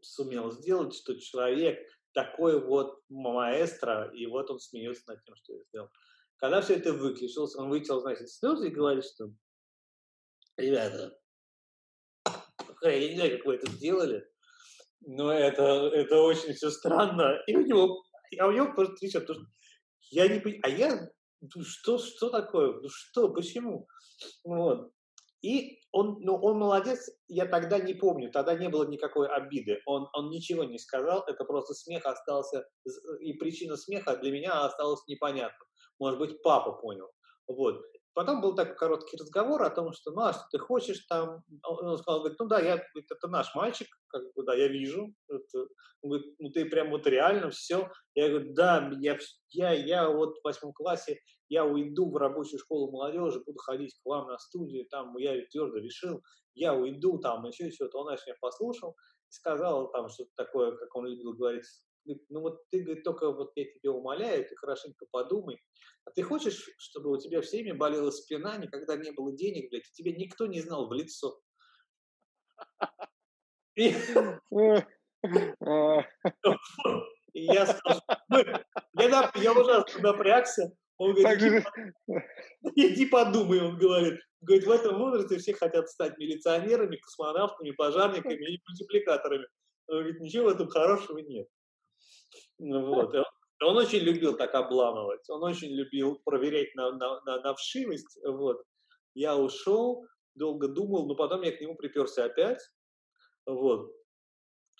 [0.00, 1.78] сумел сделать, что человек
[2.14, 5.88] такой вот маэстро, и вот он смеется над тем, что я сделал.
[6.36, 9.30] Когда все это выключилось, он вытел, значит, слезы и говорит, что
[10.56, 11.16] ребята,
[12.82, 14.28] я не знаю, как вы это сделали,
[15.00, 17.40] но это, это очень все странно.
[17.46, 18.02] И у него,
[18.38, 19.52] а у него просто трещат, потому что
[20.10, 21.10] я не понимаю, а я,
[21.40, 23.86] ну что, что такое, ну что, почему?
[24.44, 24.92] Вот.
[25.42, 29.80] И он, ну, он молодец, я тогда не помню, тогда не было никакой обиды.
[29.86, 32.64] Он, он ничего не сказал, это просто смех остался,
[33.20, 35.66] и причина смеха для меня осталась непонятна.
[35.98, 37.10] Может быть, папа понял.
[37.48, 37.82] Вот.
[38.14, 41.42] Потом был такой короткий разговор о том, что, ну, а что ты хочешь там?
[41.64, 45.14] Он сказал, говорит, ну да, я, это наш мальчик, как бы, да, я вижу.
[45.28, 45.66] Это,
[46.02, 47.90] он говорит, ну ты прям вот реально все.
[48.14, 49.18] Я говорю, да, я,
[49.50, 54.06] я, я вот в восьмом классе, я уйду в рабочую школу молодежи, буду ходить к
[54.06, 56.22] вам на студию, там, я твердо решил,
[56.54, 57.98] я уйду, там, еще и что-то.
[57.98, 58.96] Он, значит, меня послушал
[59.28, 61.64] и сказал там что-то такое, как он любил говорить,
[62.04, 65.60] Говорит, ну вот ты, говорит, только вот я тебя умоляю, ты хорошенько подумай.
[66.04, 69.88] А ты хочешь, чтобы у тебя все время болела спина, никогда не было денег, блядь,
[69.88, 71.40] и тебя никто не знал в лицо?
[73.76, 73.94] И,
[77.34, 78.02] я сказал,
[78.98, 80.72] я, я ужасно напрягся.
[80.98, 81.64] Он говорит, иди,
[82.76, 84.20] иди подумай, он говорит.
[84.40, 89.46] Говорит, в этом возрасте все хотят стать милиционерами, космонавтами, пожарниками и мультипликаторами.
[89.88, 91.48] Он говорит, ничего в этом хорошего нет.
[92.62, 93.14] Ну вот.
[93.60, 98.18] Он очень любил так обламывать, он очень любил проверять на, на, на, на вшивость.
[98.24, 98.62] Вот.
[99.14, 100.04] Я ушел,
[100.34, 102.60] долго думал, но потом я к нему приперся опять.
[103.46, 103.92] Вот.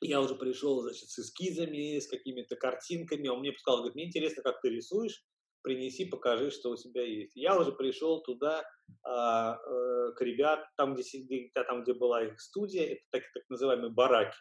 [0.01, 3.29] Я уже пришел, значит, с эскизами, с какими-то картинками.
[3.29, 5.25] Он мне сказал, говорит, мне интересно, как ты рисуешь,
[5.63, 7.37] принеси, покажи, что у тебя есть.
[7.37, 8.65] Я уже пришел туда,
[9.05, 13.45] а, э, к ребят, там где, где, там, где была их студия, это так, так
[13.49, 14.39] называемые бараки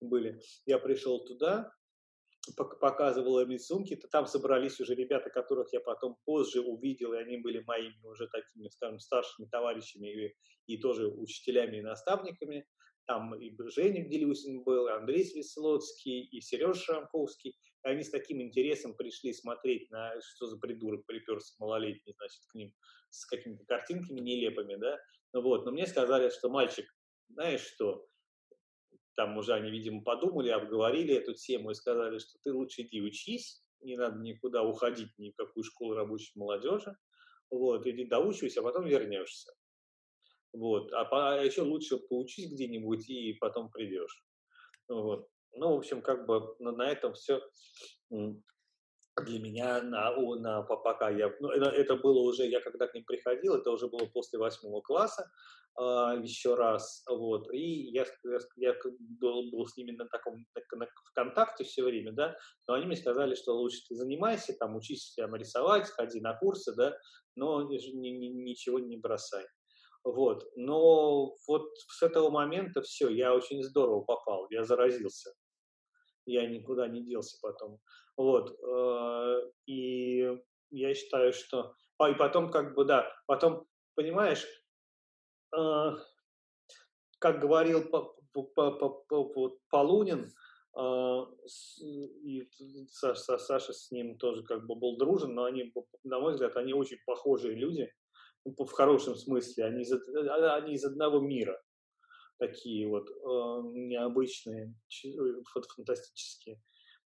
[0.00, 0.40] были.
[0.66, 1.72] Я пришел туда,
[2.54, 7.62] показывала рисунки, то там собрались уже ребята, которых я потом позже увидел, и они были
[7.66, 10.34] моими уже такими, скажем, старшими товарищами и,
[10.66, 12.66] и тоже учителями и наставниками.
[13.06, 17.50] Там и Женя Гделюсин был, и Андрей Свислоцкий, и Сережа Шамковский.
[17.84, 22.54] И они с таким интересом пришли смотреть на, что за придурок приперся малолетний, значит, к
[22.54, 22.74] ним
[23.10, 24.98] с какими-то картинками нелепыми, да.
[25.32, 26.86] Ну вот, но мне сказали, что мальчик,
[27.28, 28.06] знаешь что,
[29.18, 33.64] там уже они, видимо, подумали, обговорили эту тему и сказали, что ты лучше иди учись,
[33.80, 36.96] не надо никуда уходить, ни в какую школу рабочей молодежи,
[37.50, 39.52] вот, иди доучивайся, а потом вернешься.
[40.52, 44.24] Вот, а, по, а еще лучше поучись где-нибудь и потом придешь.
[44.86, 45.26] Вот.
[45.52, 47.42] Ну, в общем, как бы на, на этом все
[49.20, 53.04] для меня на, на, пока я, ну, это, это было уже, я когда к ним
[53.04, 55.30] приходил, это уже было после восьмого класса,
[55.78, 55.82] э,
[56.22, 58.74] еще раз, вот, и я, я, я
[59.20, 62.86] был, был с ними на таком, на, на, в контакте все время, да, но они
[62.86, 66.96] мне сказали, что лучше ты занимайся, там, учись там рисовать, ходи на курсы, да,
[67.36, 69.44] но ни, ни, ничего не бросай.
[70.04, 70.48] Вот.
[70.56, 75.32] Но вот с этого момента все, я очень здорово попал, я заразился.
[76.24, 77.78] Я никуда не делся потом.
[78.18, 78.50] Вот.
[78.60, 80.28] Э, и
[80.70, 81.72] я считаю, что...
[81.98, 84.44] А, и потом как бы, да, потом, понимаешь,
[85.56, 85.90] э,
[87.20, 87.88] как говорил
[89.70, 90.32] Полунин,
[90.76, 91.26] э,
[92.24, 92.48] и
[92.90, 96.74] Саша, Саша с ним тоже как бы был дружен, но они, на мой взгляд, они
[96.74, 97.88] очень похожие люди,
[98.44, 101.60] ну, в хорошем смысле, они из, они из одного мира,
[102.38, 103.08] такие вот
[103.72, 104.74] необычные,
[105.74, 106.60] фантастические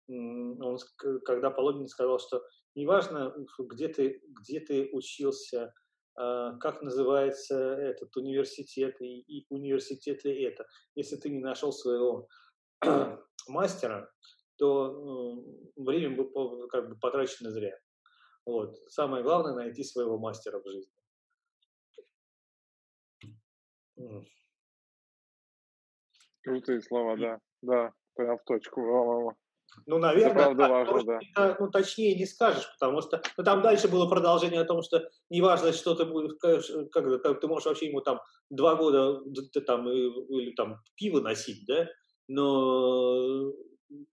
[0.08, 0.78] он,
[1.26, 2.44] когда Полонин сказал, что
[2.76, 5.74] неважно, где ты, где ты учился,
[6.16, 12.28] а, как называется этот университет и, и университет ли это, если ты не нашел своего
[13.48, 14.12] мастера,
[14.58, 15.44] то
[15.76, 17.78] время бы как бы потрачено зря.
[18.46, 18.78] Вот.
[18.88, 20.94] Самое главное– найти своего мастера в жизни.
[26.44, 27.40] Крутые слова, да.
[27.62, 29.36] Да, прям в точку.
[29.86, 31.58] Ну, наверное, это правда так, важно, да.
[31.60, 35.74] ну, точнее не скажешь, потому что ну, там дальше было продолжение о том, что неважно,
[35.74, 36.38] что ты будешь,
[36.92, 38.20] как, как ты можешь вообще ему там
[38.50, 39.22] два года
[39.54, 41.88] ты, там, или там пиво носить, да,
[42.28, 43.52] но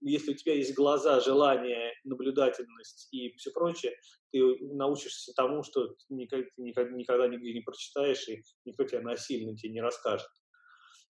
[0.01, 3.95] если у тебя есть глаза, желание, наблюдательность и все прочее,
[4.31, 9.73] ты научишься тому, что никогда, никогда, никогда нигде не прочитаешь, и никто тебя насильно тебе
[9.73, 10.29] не расскажет.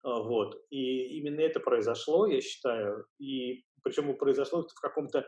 [0.02, 0.60] А, вот.
[0.70, 3.06] И именно это произошло, я считаю.
[3.18, 5.26] И причем произошло в каком-то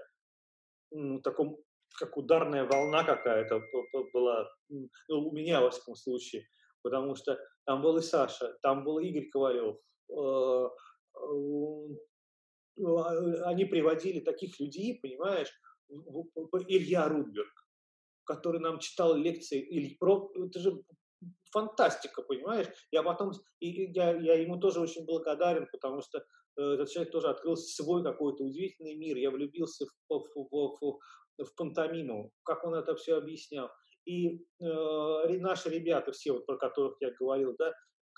[0.91, 1.59] ну, таком,
[1.99, 3.63] как ударная волна какая-то
[4.13, 6.47] была ну, у меня, во всяком случае,
[6.83, 9.77] потому что там был и Саша, там был Игорь Ковалев,
[10.11, 10.69] э,
[11.17, 11.89] э,
[13.45, 15.51] они приводили таких людей, понимаешь,
[16.69, 17.67] Илья Рудберг,
[18.25, 19.61] который нам читал лекции,
[20.47, 20.83] это же
[21.53, 22.69] фантастика, понимаешь?
[22.91, 26.25] Я потом, и я, я ему тоже очень благодарен, потому что
[26.57, 29.17] этот человек тоже открыл свой какой-то удивительный мир.
[29.17, 33.71] Я влюбился в, в, в, в, в пантомиму, как он это все объяснял.
[34.05, 37.73] и э, наши ребята, все, вот, про которых я говорил, да,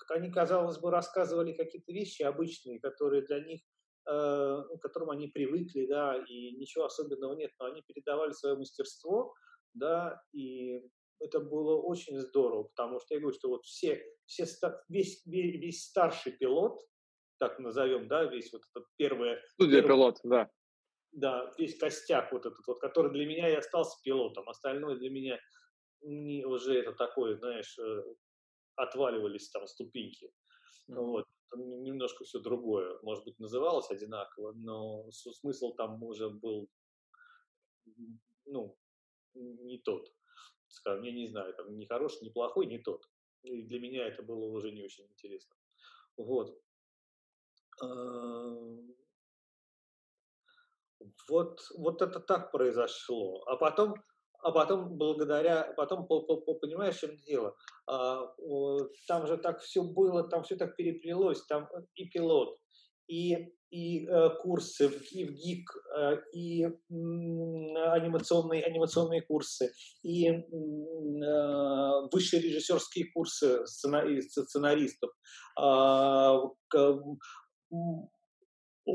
[0.09, 3.61] они, казалось бы, рассказывали какие-то вещи обычные, которые для них,
[4.07, 9.33] э, к которым они привыкли, да, и ничего особенного нет, но они передавали свое мастерство,
[9.73, 10.81] да, и
[11.19, 14.45] это было очень здорово, потому что я говорю, что вот все, все
[14.89, 16.79] весь, весь старший пилот,
[17.43, 19.37] так назовем, да, весь вот этот первый...
[19.49, 20.49] Студия первый, пилот, да.
[21.11, 25.39] Да, весь костяк вот этот вот, который для меня и остался пилотом, остальное для меня
[26.01, 28.03] не, уже это такое, знаешь, э,
[28.75, 30.31] отваливались там ступеньки.
[30.89, 30.95] Mm-hmm.
[30.95, 31.25] Вот.
[31.55, 32.97] Немножко все другое.
[33.03, 36.69] Может быть, называлось одинаково, но смысл там уже был,
[38.45, 38.75] ну,
[39.35, 40.11] не тот.
[40.67, 43.05] Скажем, я не знаю, там, не хороший, не плохой, не тот.
[43.43, 45.55] И для меня это было уже не очень интересно.
[46.17, 46.57] Вот.
[51.29, 53.43] Вот, вот это так произошло.
[53.47, 53.93] А потом,
[54.39, 57.55] а потом благодаря, потом понимаешь, в чем дело?
[57.87, 58.21] А,
[59.07, 62.57] там же так все было, там все так переплелось, там и пилот,
[63.07, 63.35] и,
[63.69, 69.71] и э, курсы, и в ГИК, э, и анимационные, анимационные курсы,
[70.03, 70.41] и э,
[72.11, 75.11] высшие режиссерские курсы сценаристов,
[75.59, 76.37] э,
[78.85, 78.91] и,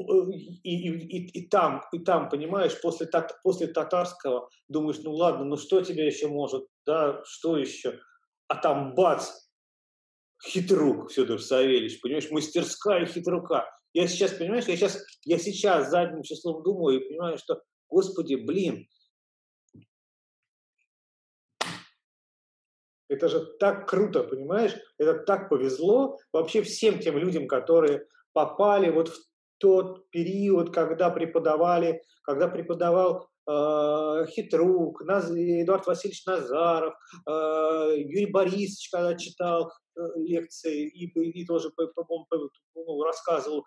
[0.63, 3.09] и, и, и там, и там, понимаешь, после,
[3.43, 7.99] после татарского думаешь, ну ладно, ну что тебе еще может, да, что еще?
[8.49, 9.31] А там бац,
[10.47, 13.67] хитрук Федор Савельевич, понимаешь, мастерская хитрука.
[13.95, 18.87] Я сейчас, понимаешь, я сейчас, я сейчас задним числом думаю и понимаю, что, господи, блин,
[23.09, 24.77] это же так круто, понимаешь?
[24.99, 28.07] Это так повезло вообще всем тем людям, которые
[28.39, 29.19] попали вот в
[29.59, 36.95] тот период, когда преподавали, когда преподавал э, Хитрук, Наз, Эдуард Васильевич Назаров,
[37.29, 41.73] э, Юрий Борисович, когда читал э, лекции и, и тоже
[42.77, 43.67] ну, рассказывал,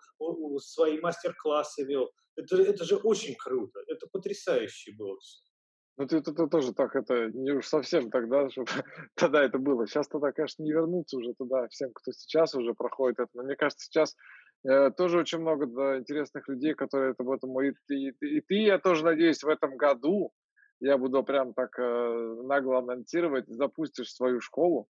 [0.58, 2.10] свои мастер-классы вел.
[2.36, 5.42] Это, это же очень круто, это потрясающе было все.
[5.98, 8.70] Ну, ты, ты тоже так, это не уж совсем тогда, чтобы
[9.14, 9.86] тогда это было.
[9.86, 13.30] Сейчас тогда, конечно, не вернуться уже туда всем, кто сейчас уже проходит это.
[13.34, 14.16] Но мне кажется, сейчас
[14.96, 18.40] тоже очень много да, интересных людей, которые это в этом и ты, и, ты, и
[18.40, 20.32] ты, я тоже надеюсь, в этом году
[20.80, 24.88] я буду прям так э, нагло анонсировать, запустишь свою школу,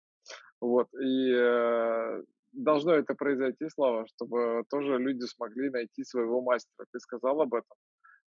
[0.60, 6.86] вот, и э, должно это произойти, Слава, чтобы тоже люди смогли найти своего мастера.
[6.92, 7.76] Ты сказал об этом.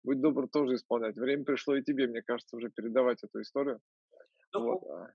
[0.04, 1.16] Будь добр тоже исполнять.
[1.16, 3.80] Время пришло и тебе, мне кажется, уже передавать эту историю.
[4.54, 5.10] Ну, вот.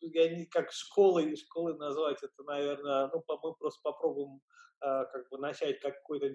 [0.00, 4.40] Я не как школой, школой назвать это, наверное, ну, мы просто попробуем
[4.80, 6.26] а, как бы начать какой-то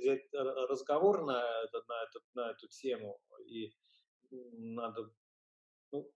[0.67, 3.71] разговор на, на, эту, на эту тему, и
[4.31, 5.11] надо...
[5.91, 6.09] Ну...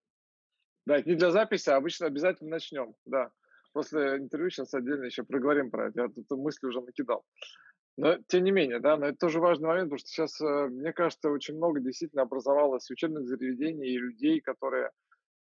[0.86, 3.32] Да, не для записи, а обычно обязательно начнем, да.
[3.74, 6.04] После интервью сейчас отдельно еще проговорим про это.
[6.04, 7.26] Я тут мысли уже накидал.
[7.98, 10.92] Но тем не менее, да, но это тоже важный момент, потому что сейчас, э, мне
[10.92, 14.92] кажется, очень много действительно образовалось учебных заведений и людей, которые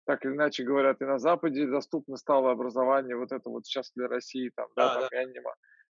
[0.06, 4.08] так или иначе говорят, и на Западе доступно стало образование, вот это вот сейчас для
[4.08, 5.22] России, там, да, да, там, да.
[5.22, 5.24] И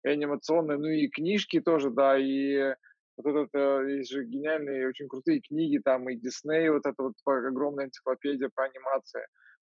[0.04, 2.74] и анимационные, ну и книжки тоже, да, и
[3.16, 7.14] вот этот, э, есть же гениальные, очень крутые книги, там и Дисней, вот эта вот
[7.24, 9.22] огромная энциклопедия по анимации.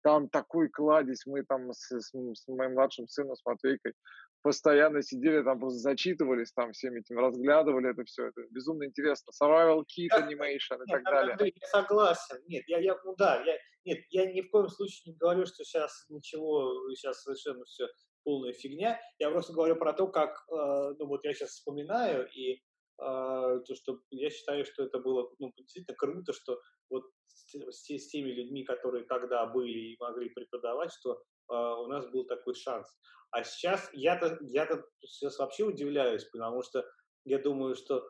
[0.04, 3.94] Там такой кладезь, мы там с, с, с моим младшим сыном, с Матвейкой,
[4.42, 9.32] постоянно сидели, там просто зачитывались там всеми этим, разглядывали это все, это безумно интересно.
[9.42, 11.32] Survival Kit Animation и так далее.
[11.32, 12.38] Андрей, я согласен.
[12.48, 15.64] Нет, я, я, ну да, я, нет, я ни в коем случае не говорю, что
[15.64, 17.88] сейчас ничего, сейчас совершенно все
[18.24, 19.00] полная фигня.
[19.20, 22.62] Я просто говорю про то, как, э, ну вот я сейчас вспоминаю, и
[23.04, 28.32] то, что я считаю, что это было ну, действительно круто, что вот с, с теми
[28.32, 32.88] людьми, которые тогда были и могли преподавать, что э, у нас был такой шанс.
[33.32, 36.86] А сейчас я-то я-то сейчас вообще удивляюсь, потому что
[37.26, 38.04] я думаю, что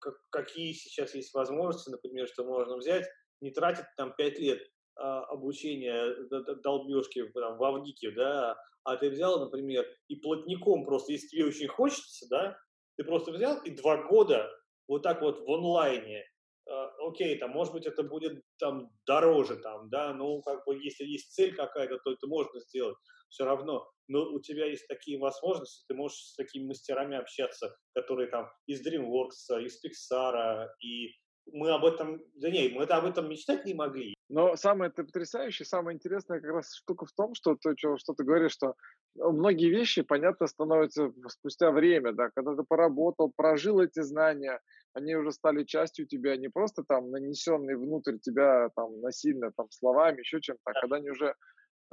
[0.00, 3.06] как, какие сейчас есть возможности, например, что можно взять,
[3.40, 4.60] не тратить там пять лет
[4.96, 6.14] а, обучения
[6.62, 11.68] долбежки там, в Авгике, да, а ты взял, например, и плотником просто, если тебе очень
[11.68, 12.58] хочется, да,
[12.96, 14.50] ты просто взял и два года
[14.88, 16.24] вот так вот в онлайне,
[16.66, 21.04] э, окей, там, может быть, это будет там дороже, там, да, ну, как бы, если
[21.04, 22.96] есть цель какая-то, то это можно сделать
[23.30, 28.28] все равно, но у тебя есть такие возможности, ты можешь с такими мастерами общаться, которые
[28.28, 31.14] там из DreamWorks, из Pixar, и
[31.52, 34.14] мы об этом, да не, мы это об этом мечтать не могли.
[34.28, 38.14] Но самое это потрясающее, самое интересное как раз штука в том, что то, что, что
[38.14, 38.74] ты говоришь, что
[39.14, 44.60] ну, многие вещи, понятно, становятся спустя время, да, когда ты поработал, прожил эти знания,
[44.94, 50.20] они уже стали частью тебя, не просто там нанесенные внутрь тебя там насильно там словами,
[50.20, 51.34] еще чем-то, а когда они уже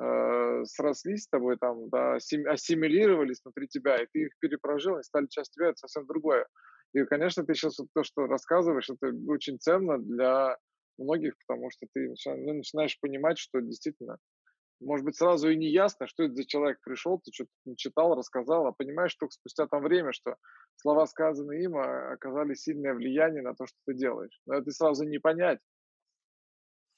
[0.01, 5.27] э, срослись с тобой, там, да, ассимилировались внутри тебя, и ты их перепрожил, и стали
[5.27, 6.47] частью тебя, это совсем другое.
[6.93, 10.57] И, конечно, ты сейчас вот то, что рассказываешь, это очень ценно для
[10.97, 14.17] многих, потому что ты начинаешь, ну, начинаешь понимать, что действительно,
[14.81, 18.67] может быть, сразу и не ясно, что это за человек пришел, ты что-то читал, рассказал,
[18.67, 20.35] а понимаешь только спустя там время, что
[20.77, 24.39] слова, сказанные им, а, оказали сильное влияние на то, что ты делаешь.
[24.47, 25.59] Но это сразу не понять.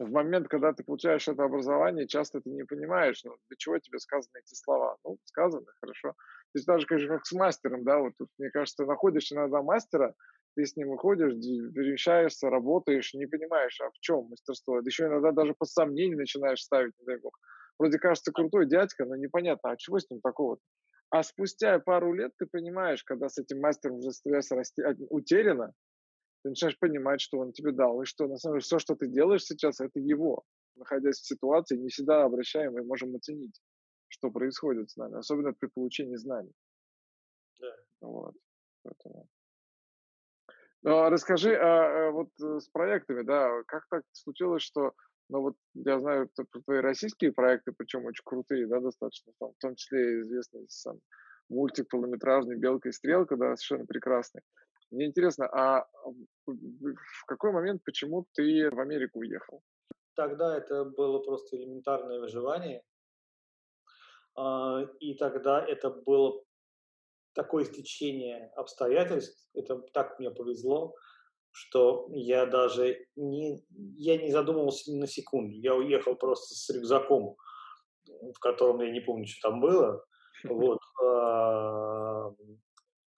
[0.05, 3.99] В момент, когда ты получаешь это образование, часто ты не понимаешь, ну, для чего тебе
[3.99, 4.97] сказаны эти слова.
[5.03, 6.09] Ну, сказано, хорошо.
[6.11, 10.13] То есть даже, конечно, как с мастером, да, вот тут, мне кажется, находишь иногда мастера,
[10.55, 14.81] ты с ним выходишь, перемещаешься, работаешь, не понимаешь, а в чем мастерство.
[14.81, 17.37] Да еще иногда даже по сомнению начинаешь ставить, не дай бог.
[17.79, 20.59] Вроде кажется крутой дядька, но непонятно, а чего с ним такого -то?
[21.09, 25.73] А спустя пару лет ты понимаешь, когда с этим мастером уже связь расти, утеряна,
[26.43, 29.07] ты начинаешь понимать, что он тебе дал, и что на самом деле все, что ты
[29.07, 30.43] делаешь сейчас, это его.
[30.75, 33.61] Находясь в ситуации, не всегда обращаем и можем оценить,
[34.09, 36.53] что происходит с нами, особенно при получении знаний.
[37.59, 37.75] Да.
[38.01, 38.35] Вот.
[38.83, 39.27] Поэтому.
[40.81, 44.91] Ну, а расскажи, а, а вот э, с проектами, да, как так случилось, что,
[45.29, 49.57] ну вот я знаю про твои российские проекты, причем очень крутые, да, достаточно, там, в
[49.61, 50.99] том числе известный сам
[51.49, 54.41] мультик полнометражный «Белка и стрелка», да, совершенно прекрасный.
[54.93, 55.87] Мне интересно, а
[56.45, 59.63] в какой момент, почему ты в Америку уехал?
[60.15, 62.83] Тогда это было просто элементарное выживание.
[64.99, 66.43] И тогда это было
[67.33, 70.93] такое стечение обстоятельств, это так мне повезло,
[71.49, 73.65] что я даже не,
[73.97, 75.55] я не задумывался ни на секунду.
[75.55, 77.35] Я уехал просто с рюкзаком,
[78.05, 80.05] в котором я не помню, что там было.
[80.43, 80.79] Вот.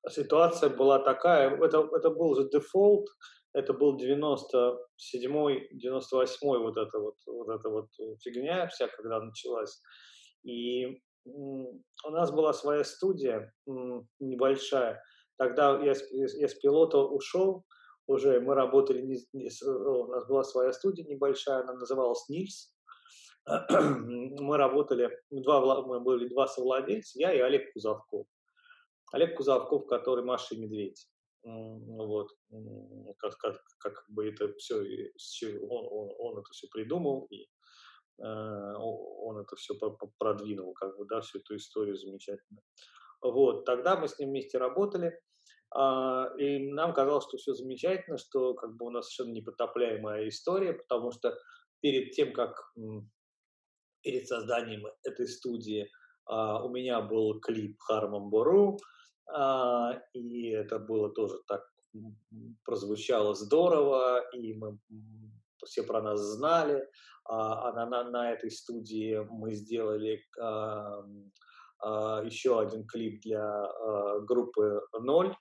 [0.09, 3.07] Ситуация была такая, это, это был же дефолт,
[3.53, 7.87] это был 97-й, 98-й вот эта вот, вот эта вот
[8.21, 9.81] фигня вся, когда началась.
[10.43, 13.53] И у нас была своя студия
[14.19, 15.01] небольшая.
[15.37, 17.65] Тогда я, я с пилота ушел,
[18.07, 22.73] уже мы работали, не, не, у нас была своя студия небольшая, она называлась Нильс.
[23.47, 28.25] Мы работали, два, мы были два совладельца, я и Олег Кузовков.
[29.11, 31.07] Олег Кузовков, который Маша и Медведь.
[31.43, 32.31] Вот,
[33.19, 34.77] как, как, как бы это все,
[35.59, 37.47] он, он, он это все придумал, и
[38.19, 39.73] Э, он это все
[40.17, 42.61] продвинул, как бы, да, всю эту историю замечательно.
[43.21, 45.19] Вот, тогда мы с ним вместе работали,
[45.73, 50.73] а, и нам казалось, что все замечательно, что как бы у нас совершенно непотопляемая история,
[50.73, 51.37] потому что
[51.81, 52.71] перед тем, как
[54.01, 55.89] перед созданием этой студии
[56.27, 58.77] у меня был клип Хармам Бору,
[59.27, 61.63] а, и это было тоже так
[62.63, 64.77] прозвучало здорово, и мы
[65.65, 66.87] все про нас знали,
[67.25, 71.03] а, а на, на этой студии мы сделали а,
[71.79, 75.35] а, еще один клип для а, группы «Ноль»,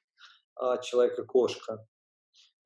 [0.56, 1.86] а, «Человек-кошка».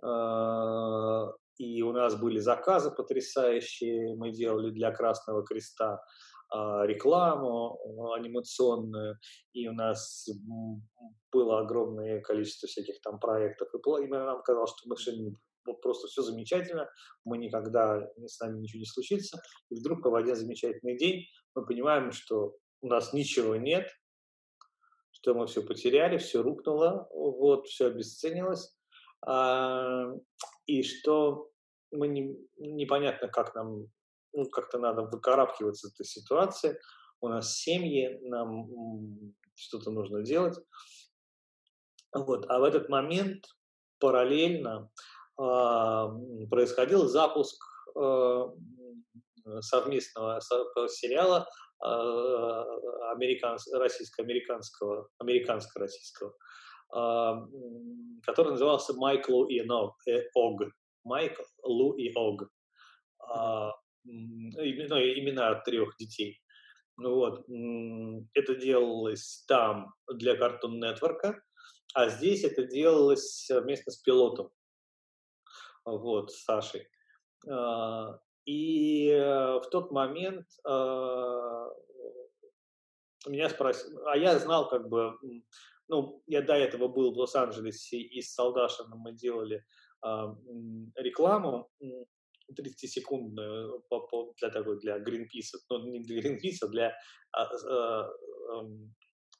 [0.03, 6.01] А, и у нас были заказы потрясающие, мы делали для Красного Креста а,
[6.51, 7.78] рекламу
[8.14, 9.18] анимационную,
[9.53, 10.26] и у нас
[11.30, 14.96] было огромное количество всяких там проектов, и нам казалось, что мы
[15.66, 16.88] вот просто все замечательно,
[17.24, 19.40] мы никогда с нами ничего не случится,
[19.70, 21.24] и вдруг в один замечательный день
[21.55, 23.88] мы понимаем, что у нас ничего нет,
[25.11, 28.74] что мы все потеряли, все рухнуло, вот, все обесценилось,
[29.26, 30.07] а,
[30.66, 31.51] и что
[31.90, 33.86] мы не, непонятно, как нам,
[34.33, 36.79] ну, как-то надо выкарабкиваться из этой ситуации,
[37.20, 38.68] у нас семьи, нам
[39.55, 40.59] что-то нужно делать.
[42.14, 42.47] Вот.
[42.49, 43.45] А в этот момент
[43.99, 44.91] параллельно
[45.37, 46.09] а,
[46.51, 47.62] происходил запуск
[47.97, 48.47] э,
[49.61, 50.41] совместного
[50.89, 51.49] сериала
[51.81, 52.64] а,
[53.14, 56.35] российско-американского, американско-российского,
[56.93, 57.47] а,
[58.24, 60.62] который назывался Майкл и э, Ог.
[61.05, 62.51] Майкл, Лу и Ог.
[63.20, 63.72] Имена,
[64.09, 66.40] имена трех детей.
[66.96, 67.44] Ну вот,
[68.34, 71.36] это делалось там для Cartoon Network,
[71.94, 74.50] а здесь это делалось совместно с пилотом
[75.96, 76.88] вот, с Сашей.
[77.48, 81.68] А, и э, в тот момент а,
[83.26, 85.14] меня спросили, а я знал как бы,
[85.88, 89.64] ну, я до этого был в Лос-Анджелесе и с Салдашином мы делали
[90.02, 90.34] а,
[90.96, 91.70] рекламу
[92.53, 93.82] 30-секундную
[94.40, 96.96] для такой, для Greenpeace, ну, не для Greenpeace, а для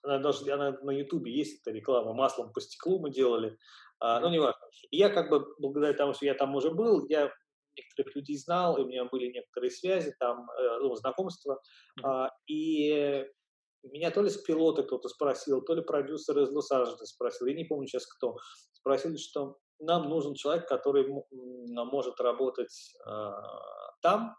[0.03, 3.57] она даже она на Ютубе есть эта реклама маслом по стеклу мы делали,
[4.01, 4.61] а, ну, не важно.
[4.91, 7.33] И я как бы, благодаря тому, что я там уже был, я
[7.77, 10.47] некоторых людей знал, и у меня были некоторые связи, там,
[10.81, 11.61] ну, знакомства,
[12.03, 13.27] а, и
[13.85, 17.65] меня то ли с пилота кто-то спросил, то ли продюсер из Лос-Анджелеса спросил, я не
[17.65, 18.37] помню сейчас кто.
[18.73, 21.07] Спросили, что нам нужен человек, который
[21.71, 23.31] может работать э,
[24.03, 24.35] там,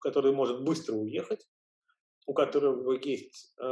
[0.00, 1.46] который может быстро уехать,
[2.26, 3.64] у которого есть э,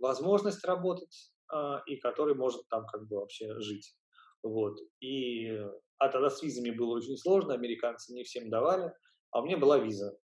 [0.00, 3.96] возможность работать э, и который может там как бы вообще жить.
[4.42, 4.78] Вот.
[5.00, 5.58] И
[5.98, 8.92] а тогда с визами было очень сложно, американцы не всем давали,
[9.30, 10.16] а у меня была виза.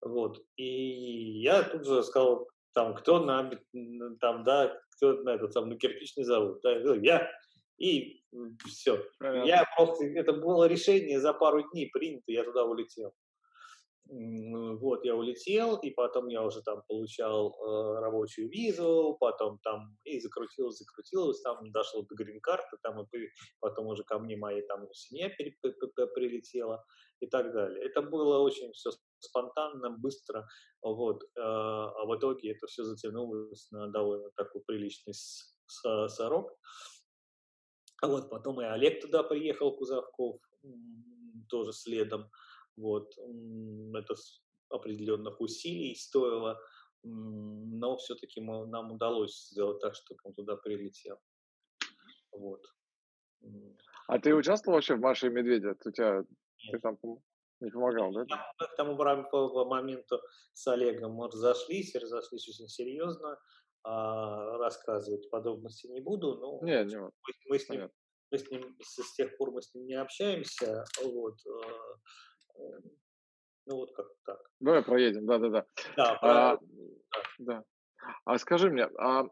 [0.00, 0.40] Вот.
[0.56, 3.50] И я тут же сказал, там, кто на,
[4.20, 6.60] там, да, кто на этот, там, на кирпичный завод.
[6.62, 7.28] Да, я.
[7.78, 8.22] И
[8.66, 9.02] все.
[9.20, 13.12] Я просто, это было решение за пару дней принято, я туда улетел.
[14.10, 20.18] Вот, я улетел, и потом я уже там получал э, рабочую визу, потом там и
[20.18, 23.28] закрутилось, закрутилось, там дошло до грин-карты, там и
[23.60, 26.82] потом уже ко мне моя там семья прилетела
[27.20, 27.84] и так далее.
[27.84, 30.48] Это было очень все спонтанно, быстро,
[30.80, 35.12] вот, э, а в итоге это все затянулось на довольно такой приличный
[35.66, 36.46] сорок.
[36.50, 36.97] А
[38.06, 40.40] вот потом и Олег туда приехал, Кузовков,
[41.48, 42.30] тоже следом.
[42.76, 43.12] Вот,
[43.94, 44.14] это
[44.70, 46.60] определенных усилий стоило,
[47.02, 51.18] но все-таки нам удалось сделать так, чтобы он туда прилетел.
[52.30, 52.64] Вот.
[54.06, 55.74] А ты участвовал вообще в Маше и Медведе?
[55.84, 56.26] У тебя Нет.
[56.72, 56.98] ты там
[57.60, 58.20] не помогал, да?
[58.60, 60.20] Мы к тому моменту
[60.52, 63.38] с Олегом мы разошлись, разошлись очень серьезно.
[63.84, 67.10] А, рассказывать подробности не буду, но не, не, мы,
[67.48, 67.90] мы, с ним,
[68.30, 72.80] мы с ним с тех пор мы с ним не общаемся, вот, э,
[73.66, 74.40] ну вот как так.
[74.60, 75.66] Давай проедем, да, да, да.
[75.96, 76.60] Да, а, да.
[77.38, 77.64] да.
[78.24, 79.24] А скажи мне, а,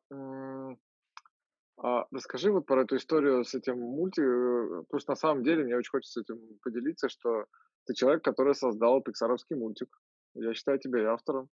[1.78, 5.64] а расскажи вот про эту историю с этим мульти, э, потому что на самом деле
[5.64, 7.44] мне очень хочется этим поделиться, что
[7.84, 9.88] ты человек, который создал пиксаровский мультик.
[10.34, 11.50] Я считаю тебя автором.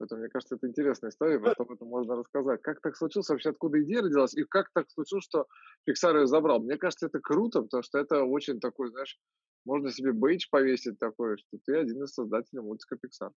[0.00, 2.60] Это, мне кажется, это интересная история, просто об этом можно рассказать.
[2.62, 5.46] Как так случилось, вообще откуда идея родилась, и как так случилось, что
[5.88, 6.60] Pixar ее забрал?
[6.60, 9.18] Мне кажется, это круто, потому что это очень такой, знаешь,
[9.64, 13.30] можно себе бейдж повесить такой, что ты один из создателей мультика Pixar.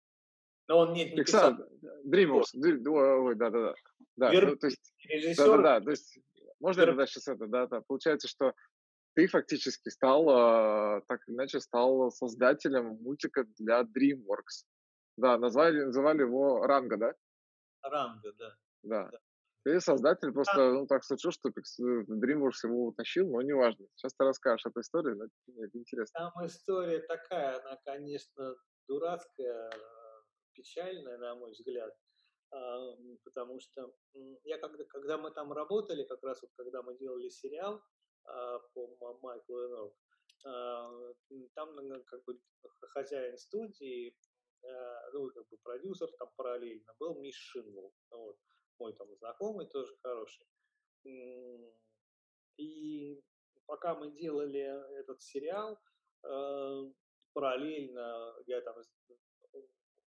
[0.68, 1.56] Но он нет, не Pixar, писал.
[2.08, 3.74] DreamWorks, ой, да-да-да.
[4.18, 4.50] Да, Вер...
[4.50, 4.94] ну, то есть,
[5.38, 6.20] да-да-да, то есть,
[6.60, 6.90] можно Вер...
[6.90, 8.54] я тогда сейчас это, да, да, получается, что
[9.16, 14.66] ты фактически стал, э, так или иначе, стал создателем мультика для DreamWorks.
[15.18, 17.14] Да, назвали, называли его Ранга, да?
[17.82, 18.56] Ранга, да.
[18.84, 19.10] Да.
[19.12, 19.20] да.
[19.64, 20.74] Ты создатель, просто а...
[20.74, 23.86] ну, так случилось, что DreamWorks его утащил, но неважно.
[23.96, 25.26] Сейчас ты расскажешь эту историю, но
[25.64, 26.20] это интересно.
[26.20, 28.56] Там история такая, она, конечно,
[28.88, 29.70] дурацкая,
[30.54, 31.94] печальная, на мой взгляд,
[32.52, 32.96] а,
[33.26, 33.94] потому что
[34.44, 37.84] я когда, когда мы там работали, как раз вот когда мы делали сериал
[38.26, 39.94] а, по Майклу Энов,
[41.56, 42.40] там как бы
[42.94, 44.27] хозяин студии Э,
[45.14, 48.38] ну, как бы продюсер там параллельно был Миш Шинвелл, вот,
[48.80, 50.46] мой там знакомый тоже хороший.
[52.58, 53.22] И
[53.66, 55.80] пока мы делали этот сериал,
[56.24, 56.92] э,
[57.34, 58.76] параллельно я там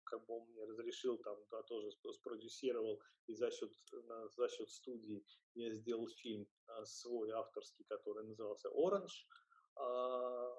[0.04, 3.72] как бы он мне разрешил там, да, тоже спродюсировал, и за счет,
[4.36, 5.24] за счет студии
[5.54, 9.26] я сделал фильм э, свой авторский, который назывался «Оранж»,
[9.76, 10.52] а,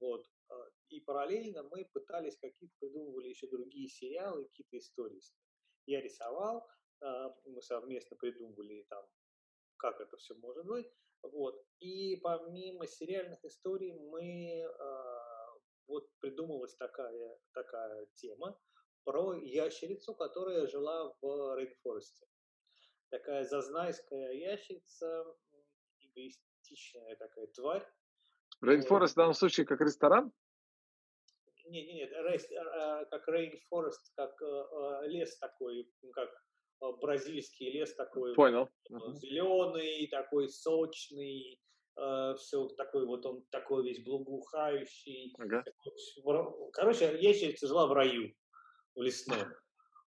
[0.00, 0.26] вот.
[0.54, 5.20] А, и параллельно мы пытались какие-то, придумывали еще другие сериалы, какие-то истории.
[5.86, 6.66] Я рисовал,
[7.00, 9.04] а, мы совместно придумывали там,
[9.76, 10.90] как это все может быть.
[11.22, 11.64] Вот.
[11.80, 18.58] И помимо сериальных историй мы а, вот придумалась такая, такая тема
[19.04, 22.26] про ящерицу, которая жила в rainforest е.
[23.10, 25.24] Такая зазнайская ящерица,
[26.00, 27.86] эгоистичная такая тварь,
[28.62, 30.32] Rainforest в данном случае как ресторан?
[31.66, 36.28] Нет, нет, нет, а, как Rainforest, как э, лес такой, как
[36.82, 38.34] э, бразильский лес такой.
[38.34, 38.68] Понял.
[39.14, 41.58] Зеленый, такой сочный,
[41.96, 45.34] э, все такой вот он такой весь благоухающий.
[45.38, 45.64] Ага.
[46.72, 48.34] Короче, ящерица жила в раю,
[48.94, 49.48] в лесном.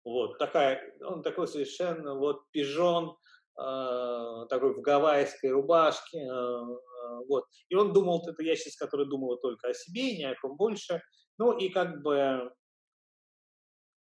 [0.03, 3.17] Вот, такая, он такой совершенно вот пижон,
[3.55, 6.25] такой в гавайской рубашке,
[7.27, 7.45] вот.
[7.69, 11.01] И он думал, это я сейчас, который думала только о себе, ни о ком больше.
[11.37, 12.51] Ну и как бы,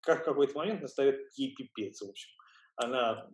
[0.00, 2.30] как в какой-то момент настает ей пипец, в общем.
[2.76, 3.28] Она,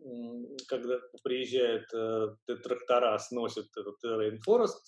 [0.68, 4.78] когда приезжают э, трактора, сносят этот Rainforest,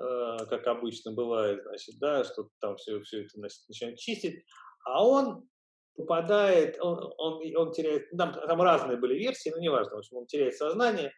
[0.00, 4.44] э, как обычно бывает, значит, да, что там все, все это значит, начинает чистить,
[4.84, 5.48] а он
[5.96, 10.26] попадает, он, он, он теряет, там, там разные были версии, но неважно, в общем, он
[10.26, 11.12] теряет сознание,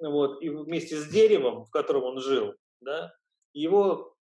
[0.00, 3.14] вот, и вместе с деревом, в котором он жил, да,
[3.52, 4.13] его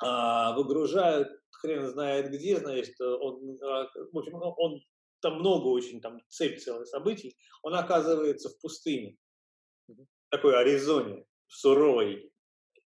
[0.00, 1.28] выгружают
[1.60, 4.80] хрен знает где, значит, он, а, в общем, он
[5.20, 9.16] там много очень, там цепь целых событий, он оказывается в пустыне,
[9.88, 12.32] в такой Аризоне, суровой,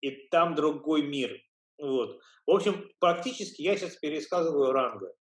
[0.01, 1.38] и там другой мир.
[1.78, 2.20] Вот.
[2.45, 5.14] В общем, практически я сейчас пересказываю ранга.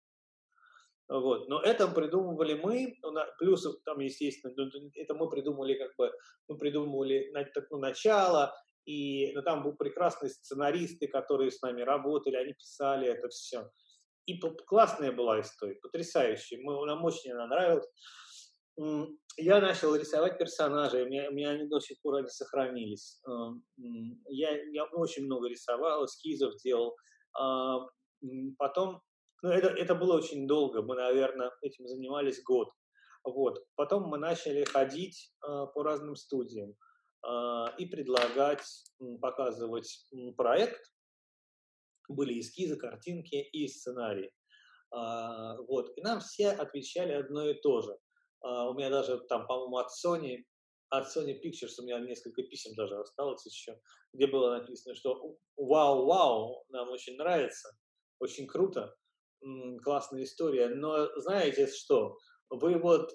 [1.08, 1.48] Вот.
[1.48, 2.94] Но это придумывали мы,
[3.38, 6.10] плюс там, естественно, ну, это мы придумали как бы,
[6.48, 7.32] мы придумывали
[7.70, 8.52] ну, начало,
[8.86, 13.68] и ну, там были прекрасные сценаристы, которые с нами работали, они писали это все.
[14.26, 17.86] И классная была история, потрясающая, мы, нам очень она нравилась.
[19.38, 23.20] Я начал рисовать персонажей, у меня, у меня они до сих пор они сохранились.
[24.28, 26.94] Я, я очень много рисовал, эскизов делал.
[27.38, 27.78] А,
[28.58, 29.00] потом
[29.42, 32.68] ну, это, это было очень долго, мы, наверное, этим занимались год.
[33.24, 33.64] Вот.
[33.74, 36.74] Потом мы начали ходить э, по разным студиям
[37.78, 38.64] и предлагать,
[39.20, 40.06] показывать
[40.36, 40.80] проект.
[42.08, 44.30] Были эскизы, картинки и сценарии.
[44.94, 45.96] Э, вот.
[45.96, 47.92] И нам все отвечали одно и то же.
[48.44, 50.44] Э, у меня даже там, по-моему, от Sony,
[50.90, 53.78] от Sony Pictures у меня несколько писем даже осталось еще,
[54.12, 57.68] где было написано, что вау-вау, нам очень нравится,
[58.20, 58.94] очень круто
[59.82, 60.68] классная история.
[60.68, 62.16] Но знаете что?
[62.48, 63.12] Вы вот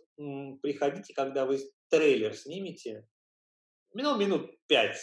[0.62, 1.60] приходите, когда вы
[1.90, 3.08] трейлер снимете,
[3.94, 4.98] минут, минут пять,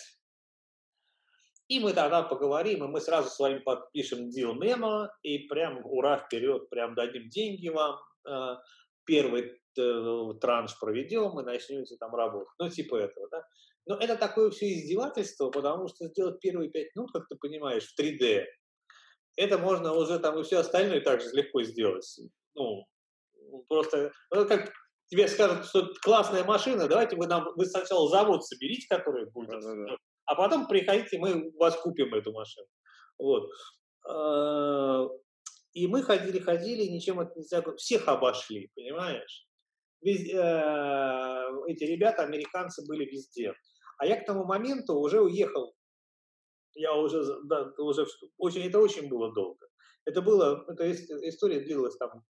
[1.68, 6.18] и мы тогда поговорим, и мы сразу с вами подпишем deal мемо, и прям ура,
[6.18, 8.58] вперед, прям дадим деньги вам, а,
[9.04, 12.52] первый э, транш проведем, и начнете там работать.
[12.58, 13.44] Ну, типа этого, да.
[13.86, 18.00] Но это такое все издевательство, потому что сделать первые пять минут, как ты понимаешь, в
[18.00, 18.44] 3D,
[19.36, 22.18] это можно уже там и все остальное также легко сделать.
[22.54, 22.86] Ну,
[23.68, 24.72] просто, ну, как
[25.08, 29.60] тебе скажут, что классная машина, давайте вы нам, вы сначала завод соберите, который будет, да,
[29.60, 29.96] да, да.
[30.26, 32.66] а потом приходите, мы у вас купим эту машину.
[33.18, 33.50] Вот.
[34.08, 35.06] А,
[35.72, 39.46] и мы ходили, ходили, ничем это нельзя, всех обошли, понимаешь?
[40.00, 43.52] Вез, э, эти ребята, американцы, были везде.
[43.98, 45.74] А я к тому моменту уже уехал
[46.78, 48.06] я уже, да, уже
[48.38, 49.66] очень, это очень было долго.
[50.04, 52.24] Это было, эта история длилась там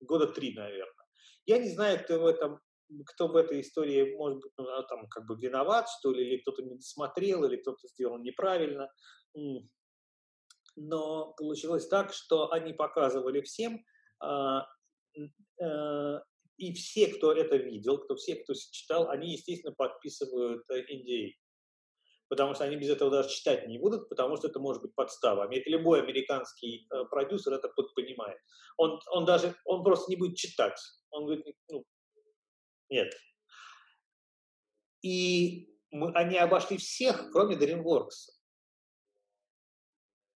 [0.00, 0.99] года три, наверное.
[1.46, 2.60] Я не знаю, кто в этом,
[3.06, 6.40] кто в этой истории, может быть, ну, а там как бы виноват, что ли, или
[6.40, 8.90] кто-то не досмотрел, или кто-то сделал неправильно.
[10.76, 13.84] Но получилось так, что они показывали всем,
[14.20, 14.66] а,
[15.16, 16.20] э,
[16.56, 21.32] и все, кто это видел, кто все, кто читал, они, естественно, подписывают NDA.
[22.30, 25.50] Потому что они без этого даже читать не будут, потому что это может быть подстава.
[25.66, 28.38] Любой американский э, продюсер это понимает.
[28.76, 30.80] Он, он даже, он просто не будет читать.
[31.10, 31.84] Он говорит, ну,
[32.88, 33.12] нет.
[35.02, 38.30] И мы, они обошли всех, кроме DreamWorks.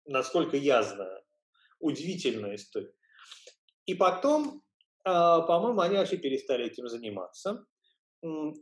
[0.07, 1.23] Насколько я знаю.
[1.79, 2.93] Удивительная история.
[3.87, 4.65] И потом,
[5.05, 7.65] э, по-моему, они вообще перестали этим заниматься.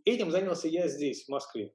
[0.05, 1.75] Этим занялся я здесь, в Москве.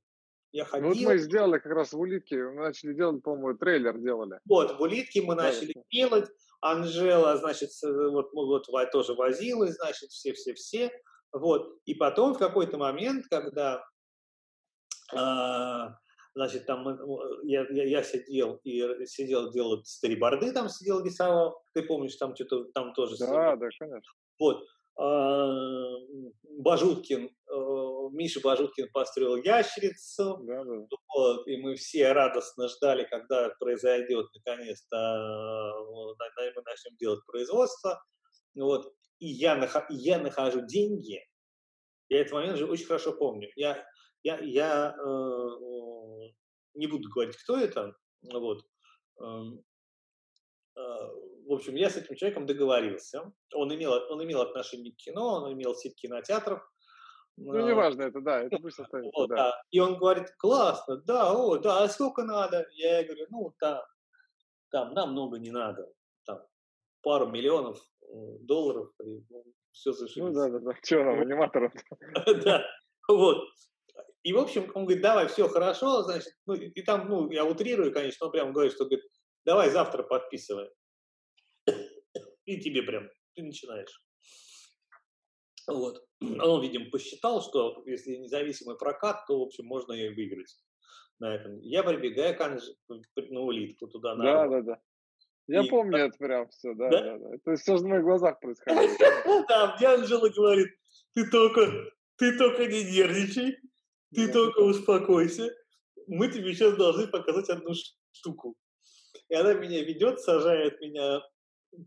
[0.52, 0.90] Я ходил.
[0.90, 4.40] Ну, вот мы сделали как раз в улитке, мы начали делать, по-моему, трейлер делали.
[4.46, 5.82] Вот, в улитке мы начали да.
[5.92, 6.30] делать.
[6.60, 10.92] Анжела, значит, вот, вот тоже возилась, значит, все-все-все.
[11.32, 11.78] Вот.
[11.86, 13.84] И потом в какой-то момент, когда
[15.14, 15.96] а,
[16.36, 16.86] значит, там
[17.44, 21.62] я, я, я сидел и сидел, делал сториборды, там сидел, рисовал.
[21.74, 23.18] Ты помнишь, там что-то там тоже.
[23.18, 23.58] Да, сидел.
[23.58, 24.12] да, конечно.
[24.40, 24.66] Вот.
[25.00, 25.96] А,
[26.60, 27.30] Бажуткин, э,
[28.12, 30.86] Миша Бажуткин построил ящерицу, да, да.
[31.16, 38.02] Вот, и мы все радостно ждали, когда произойдет наконец-то, э, мы начнем делать производство.
[38.56, 39.56] Вот, и я,
[39.90, 41.20] я нахожу деньги,
[42.10, 43.50] я этот момент же очень хорошо помню.
[43.56, 43.86] Я,
[44.24, 46.30] я, я э,
[46.76, 48.64] не буду говорить, кто это, вот,
[49.20, 49.64] эм,
[50.76, 50.82] э,
[51.48, 53.32] в общем, я с этим человеком договорился.
[53.54, 56.62] Он имел, он имел отношение к кино, он имел сеть кинотеатров.
[57.38, 59.36] Ну, а, неважно это, да, это пусть останется, вот, да.
[59.36, 59.62] да.
[59.70, 62.68] И он говорит, классно, да, о, да, а сколько надо?
[62.74, 63.82] Я говорю, ну, там,
[64.72, 65.88] там нам много не надо,
[66.26, 66.42] там,
[67.04, 70.30] пару миллионов э, долларов, и ну, все зашибись.
[70.30, 71.72] Ну, да, да, да, что нам, аниматоров
[72.44, 72.66] Да,
[73.08, 73.48] вот.
[74.24, 77.94] И, в общем, он говорит, давай, все хорошо, значит, ну, и там, ну, я утрирую,
[77.94, 79.06] конечно, он прям говорит, что, говорит,
[79.46, 80.70] давай завтра подписывай
[82.46, 84.07] и тебе прям, ты начинаешь.
[85.68, 86.02] Вот.
[86.22, 90.56] Он, видимо, посчитал, что если независимый прокат, то, в общем, можно и выиграть
[91.20, 91.60] на этом.
[91.60, 94.16] Я прибегаю к на улитку туда.
[94.16, 94.82] На да, да, да.
[95.48, 97.18] Я и, помню это прям все, да, да, да.
[97.18, 97.36] да.
[97.36, 98.92] Это все на моих глазах происходит.
[99.48, 100.70] Да, мне Анжела говорит,
[101.14, 103.58] ты только, ты только не нервничай,
[104.14, 105.54] ты только успокойся.
[106.08, 107.74] Мы тебе сейчас должны показать одну
[108.12, 108.56] штуку.
[109.30, 111.22] И она меня ведет, сажает меня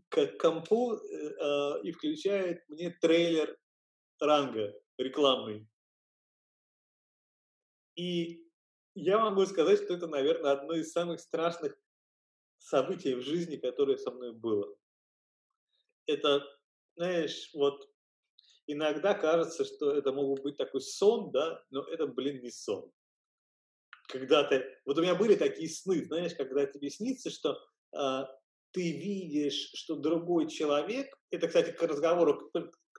[0.09, 3.55] к компу э, и включает мне трейлер
[4.21, 5.67] ранга рекламный.
[7.95, 8.47] И
[8.95, 11.77] я могу сказать, что это, наверное, одно из самых страшных
[12.57, 14.73] событий в жизни, которое со мной было.
[16.05, 16.45] Это,
[16.95, 17.89] знаешь, вот
[18.67, 22.91] иногда кажется, что это мог быть такой сон, да, но это, блин, не сон.
[24.07, 24.65] Когда ты...
[24.85, 27.57] Вот у меня были такие сны, знаешь, когда тебе снится, что
[27.93, 28.23] э,
[28.71, 32.51] ты видишь, что другой человек, это, кстати, к разговору,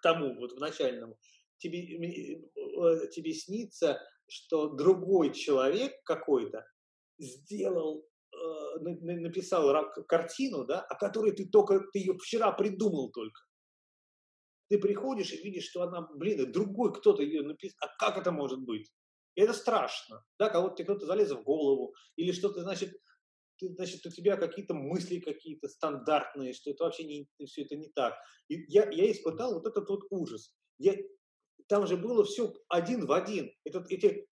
[0.02, 1.18] тому, вот в начальному,
[1.58, 6.64] тебе, э, тебе снится, что другой человек какой-то
[7.18, 9.72] сделал, э, написал
[10.06, 13.40] картину, да, о которой ты только, ты ее вчера придумал только.
[14.68, 17.76] Ты приходишь и видишь, что она, блин, другой кто-то ее написал.
[17.80, 18.90] А как это может быть?
[19.34, 22.94] И это страшно, да, кого-то кто-то залез в голову, или что-то, значит,
[23.62, 27.88] ты, значит, у тебя какие-то мысли какие-то стандартные, что это вообще не, все это не
[27.90, 28.14] так.
[28.48, 30.54] И я, я испытал вот этот вот ужас.
[30.78, 30.96] Я,
[31.68, 33.52] там же было все один в один.
[33.64, 34.26] Этот, эти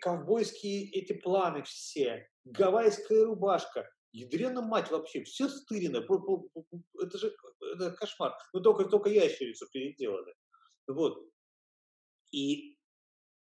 [0.00, 6.04] ковбойские эти планы все, гавайская рубашка, ядрена мать вообще, все стырено,
[7.00, 7.34] это же
[7.74, 8.36] это кошмар.
[8.52, 10.34] Но только, только ящерицу переделали.
[10.86, 11.26] Вот.
[12.32, 12.76] И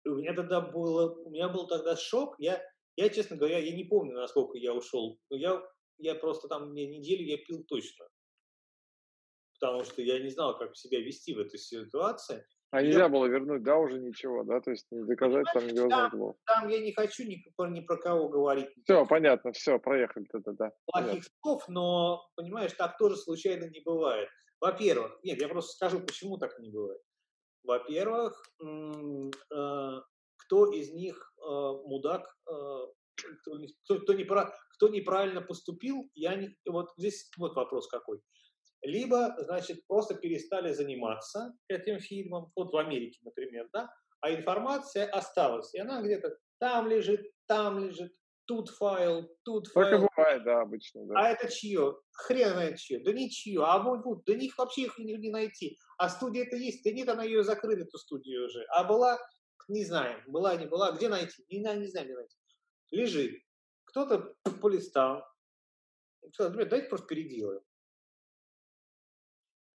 [0.06, 2.62] у меня тогда было, у меня был тогда шок, я,
[3.00, 5.64] я, честно говоря, я не помню, насколько я ушел, но я,
[6.00, 8.06] я просто там мне неделю я пил точно.
[9.58, 12.46] Потому что я не знал, как себя вести в этой ситуации.
[12.72, 13.10] А нельзя я...
[13.10, 16.36] было вернуть, да, уже ничего, да, то есть не доказать там невозможно было.
[16.46, 18.70] Там я не хочу ни, ни про кого говорить.
[18.84, 20.72] Все, понятно, все, проехали тогда, да.
[20.86, 24.28] Плохих слов, но, понимаешь, так тоже случайно не бывает.
[24.60, 27.02] Во-первых, нет, я просто скажу, почему так не бывает.
[27.64, 30.02] Во-первых, э,
[30.50, 32.80] кто из них э, мудак, э,
[33.16, 38.20] кто, кто, неправ, кто неправильно поступил, я не, вот здесь вот вопрос какой
[38.82, 45.74] либо, значит, просто перестали заниматься этим фильмом, вот в Америке, например, да, а информация осталась,
[45.74, 48.14] и она где-то там лежит, там лежит,
[48.46, 49.86] тут файл, тут файл.
[49.86, 51.14] Так и бывает, да, обычно, да.
[51.20, 52.00] А это чье?
[52.12, 53.00] Хрен знает чье.
[53.00, 53.62] Да ничье.
[53.64, 55.78] А вот, вот, да них вообще их не, не найти.
[55.98, 56.84] А студия это есть.
[56.84, 58.66] Да нет, она ее закрыли, эту студию уже.
[58.76, 59.20] А была,
[59.70, 60.92] не знаю, была, не была.
[60.92, 61.46] Где найти?
[61.50, 62.36] Не, не знаю, где найти.
[62.92, 63.42] Лежит.
[63.86, 65.24] Кто-то полистал.
[66.34, 67.62] Сказал, давайте просто переделаем.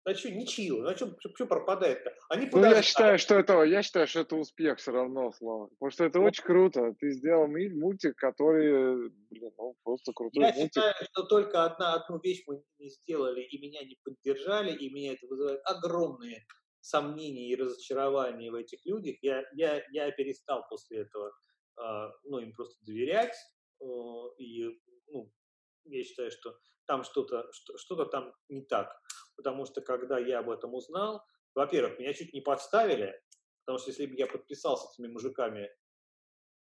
[0.06, 2.12] А что, ничего, а что, что пропадает-то?
[2.30, 5.68] Они ну, я считаю, что это, я считаю, что это успех все равно, Слава.
[5.68, 6.96] Потому что это ну, очень круто.
[7.00, 10.78] Ты сделал мультик, который, блин, ну, просто крутой я мультик.
[10.78, 14.92] Я считаю, что только одна, одну вещь мы не сделали, и меня не поддержали, и
[14.92, 16.44] меня это вызывает огромные
[16.82, 19.18] сомнения и разочарования в этих людях.
[19.22, 21.32] Я, я, я перестал после этого,
[21.78, 23.36] э, ну, им просто доверять,
[24.38, 24.66] и,
[25.08, 25.32] ну,
[25.86, 28.94] я считаю, что там что-то, что-то там не так
[29.40, 31.24] потому что когда я об этом узнал,
[31.56, 33.18] во-первых, меня чуть не подставили,
[33.64, 35.70] потому что если бы я подписался с этими мужиками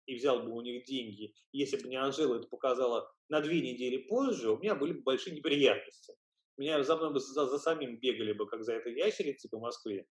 [0.08, 3.98] и взял бы у них деньги, если бы не Анжела это показала на две недели
[3.98, 6.16] позже, у меня были бы большие неприятности.
[6.58, 10.06] Меня за мной бы за, за самим бегали бы, как за этой ящерицей по Москве.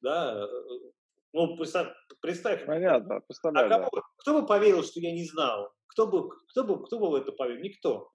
[0.00, 0.90] Да, э,
[1.32, 1.88] ну, представь,
[2.20, 4.02] представь Понятно, представляю, а кого, да.
[4.18, 5.72] кто бы поверил, что я не знал?
[5.88, 7.62] Кто бы, кто бы, кто бы в это поверил?
[7.62, 8.10] Никто.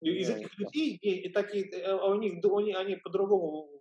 [0.00, 3.80] Из этих людей, и, и такие, э, а у них, они, они по-другому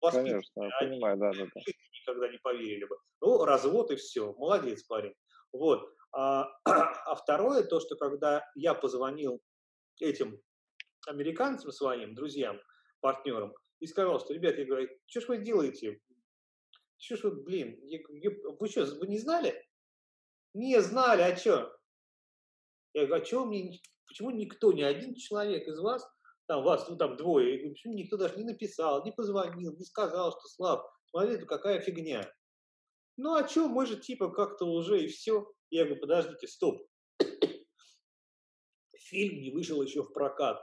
[0.00, 0.30] воспитаны.
[0.30, 1.60] Конечно, я понимаю, да, да, да.
[2.00, 2.96] никогда не поверили бы.
[3.20, 5.14] Ну, развод и все, молодец парень.
[5.52, 5.88] Вот.
[6.12, 9.40] А, а второе, то, что когда я позвонил
[10.00, 10.40] этим
[11.06, 12.60] американцам своим, друзьям,
[13.02, 16.00] партнерам, и сказал, что, ребят, я говорю, что ж вы делаете?
[16.96, 19.54] Что ж вы, блин, я, я, вы что, вы не знали?
[20.54, 21.76] Не знали, а что?
[22.94, 23.80] Я говорю, а что мне
[24.12, 26.06] Почему никто, ни один человек из вас,
[26.46, 30.48] там вас, ну там двое, почему никто даже не написал, не позвонил, не сказал, что
[30.48, 32.30] Слав, смотри, это какая фигня.
[33.16, 35.50] Ну а что, мы же типа как-то уже и все.
[35.70, 36.86] Я говорю, подождите, стоп.
[38.96, 40.62] Фильм не вышел еще в прокат.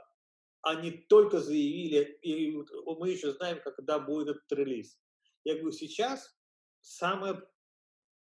[0.62, 2.54] Они только заявили, и
[2.98, 4.98] мы еще знаем, когда будет этот релиз.
[5.44, 6.36] Я говорю, сейчас
[6.80, 7.42] самая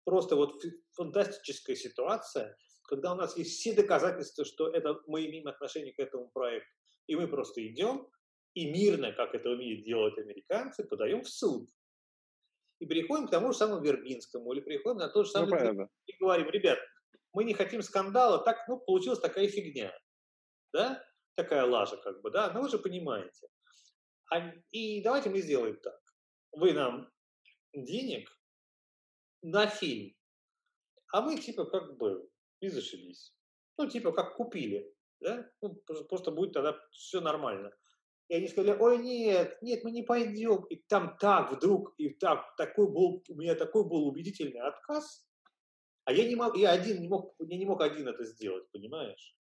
[0.03, 0.63] просто вот
[0.93, 6.29] фантастическая ситуация, когда у нас есть все доказательства, что это, мы имеем отношение к этому
[6.29, 6.69] проекту,
[7.07, 8.07] и мы просто идем
[8.53, 11.69] и мирно, как это умеют делать американцы, подаем в суд.
[12.79, 16.17] И приходим к тому же самому Вербинскому, или приходим на тот же самый ну, и
[16.19, 16.79] говорим, ребят,
[17.33, 19.97] мы не хотим скандала, так, ну, получилась такая фигня,
[20.73, 21.03] да,
[21.36, 23.47] такая лажа, как бы, да, но вы же понимаете.
[24.31, 25.99] А, и давайте мы сделаем так.
[26.51, 27.11] Вы нам
[27.73, 28.29] денег
[29.41, 30.15] на фильм,
[31.11, 32.29] а мы типа как бы
[32.59, 33.33] и зашибись.
[33.77, 34.93] Ну, типа, как купили.
[35.19, 35.49] Да?
[35.61, 35.75] Ну,
[36.09, 37.71] просто будет тогда все нормально.
[38.27, 40.63] И они сказали, ой, нет, нет, мы не пойдем.
[40.65, 45.27] И там так вдруг, и так, такой был, у меня такой был убедительный отказ.
[46.05, 49.36] А я не мог, я один не мог, я не мог один это сделать, понимаешь?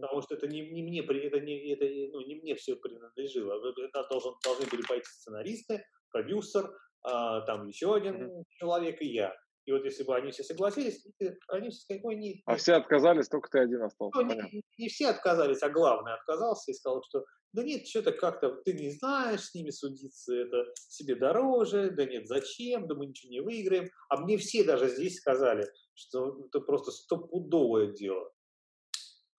[0.00, 3.72] Потому что это не, не мне, это не, это, ну, не мне все принадлежало.
[3.84, 6.70] Это должен, должны были пойти сценаристы, продюсер,
[7.02, 8.42] а, там еще один mm-hmm.
[8.58, 9.34] человек и я.
[9.66, 11.06] И вот если бы они все согласились,
[11.48, 12.36] они все сказали, ой, нет.
[12.46, 14.18] А все отказались, только ты один остался.
[14.18, 17.22] Ну, не, не все отказались, а главный отказался и сказал, что
[17.52, 22.26] да нет, что-то как-то ты не знаешь, с ними судиться, это себе дороже, да нет,
[22.26, 23.90] зачем, да мы ничего не выиграем.
[24.08, 28.30] А мне все даже здесь сказали, что это просто стопудовое дело.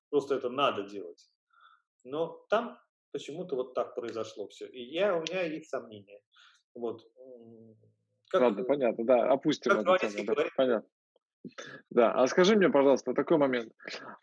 [0.09, 1.29] Просто это надо делать.
[2.03, 2.79] Но там
[3.11, 4.67] почему-то вот так произошло все.
[4.67, 6.21] И я, у меня есть сомнения.
[6.73, 7.01] Вот.
[8.29, 9.83] Как, Ладно, понятно, да, опустим это.
[10.35, 10.89] Да, понятно.
[11.89, 13.71] Да, а скажи мне, пожалуйста, такой момент.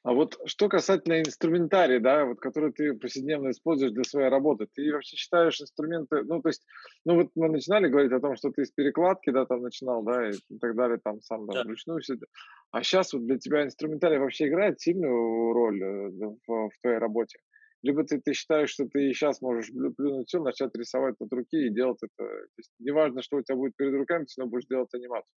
[0.03, 4.93] А вот что касательно инструментария, да, вот который ты повседневно используешь для своей работы, ты
[4.93, 6.65] вообще считаешь инструменты, ну, то есть,
[7.05, 10.29] ну, вот мы начинали говорить о том, что ты из перекладки, да, там начинал, да,
[10.29, 12.27] и так далее, там сам, да, вручную все это.
[12.71, 17.39] А сейчас вот для тебя инструментарий вообще играет сильную роль э, в, в твоей работе?
[17.83, 21.71] либо ты, ты считаешь, что ты сейчас можешь плюнуть все, начать рисовать от руки и
[21.71, 22.27] делать это.
[22.27, 25.31] То есть неважно, что у тебя будет перед руками, ты равно будешь делать анимацию.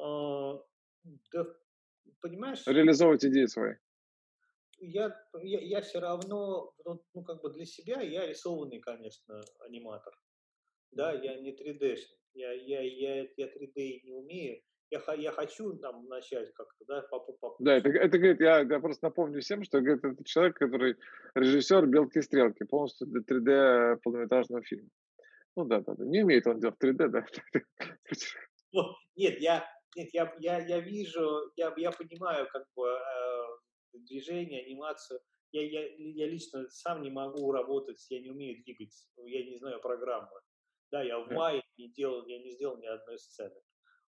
[0.00, 0.62] А,
[1.32, 1.46] да,
[2.20, 2.66] понимаешь?
[2.66, 3.74] Реализовывать идеи свои.
[4.78, 10.14] Я, я, я все равно, ну, ну, как бы для себя я рисованный, конечно, аниматор.
[10.90, 12.18] Да, я не 3D-шник.
[12.32, 17.20] Я, я, я, я 3D не умею я, я хочу там начать как-то, да, по,
[17.20, 20.96] по, Да, это, это говорит, я, я просто напомню всем, что говорит, это человек, который
[21.34, 24.88] режиссер «Белки и стрелки», полностью для 3D полнометражного фильма.
[25.56, 26.04] Ну да, да, да.
[26.04, 27.24] Не умеет он делать 3D, да.
[28.72, 28.84] Ну,
[29.16, 29.66] нет, я,
[29.96, 35.20] нет, я, я, я вижу, я, я понимаю как бы э, движение, анимацию.
[35.52, 39.80] Я, я, я лично сам не могу работать, я не умею двигать, я не знаю
[39.80, 40.40] программы.
[40.92, 43.60] Да, я в мае не делал, я не сделал ни одной сцены.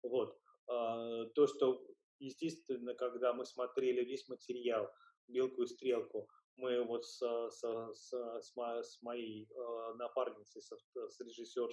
[0.03, 0.37] Вот.
[0.67, 1.85] А, то, что,
[2.19, 4.89] естественно, когда мы смотрели весь материал,
[5.27, 7.61] «Белку и стрелку», мы вот с, с,
[7.93, 8.11] с,
[8.41, 11.69] с, с моей э, напарницей, с, с, режиссер,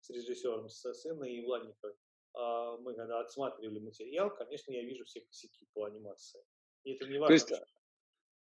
[0.00, 5.20] с режиссером, с сыном и Владникой, э, мы когда отсматривали материал, конечно, я вижу все
[5.20, 6.40] косяки по анимации.
[6.84, 7.26] И это не важно.
[7.28, 7.52] То есть,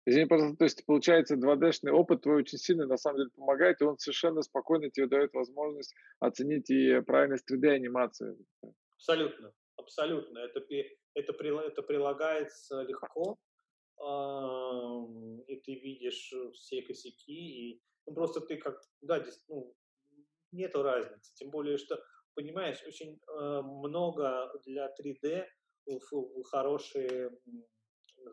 [0.05, 3.85] извини, пожалуйста, то есть, получается, 2D-шный опыт твой очень сильно, на самом деле, помогает, и
[3.85, 8.37] он совершенно спокойно тебе дает возможность оценить и правильность 3D-анимации.
[8.95, 9.53] Абсолютно.
[9.77, 10.39] Абсолютно.
[10.39, 13.37] Это, это, это прилагается легко,
[15.47, 19.75] и ты видишь все косяки, и ну, просто ты как, да, ну,
[20.51, 21.33] нету разницы.
[21.35, 22.03] Тем более, что,
[22.35, 25.45] понимаешь, очень э, много для 3D
[26.45, 27.31] хорошие,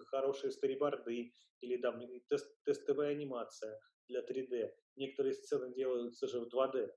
[0.07, 3.79] хорошие сториборды или там тест, тестовая анимация
[4.09, 4.71] для 3D.
[4.97, 6.89] Некоторые сцены делаются же в 2D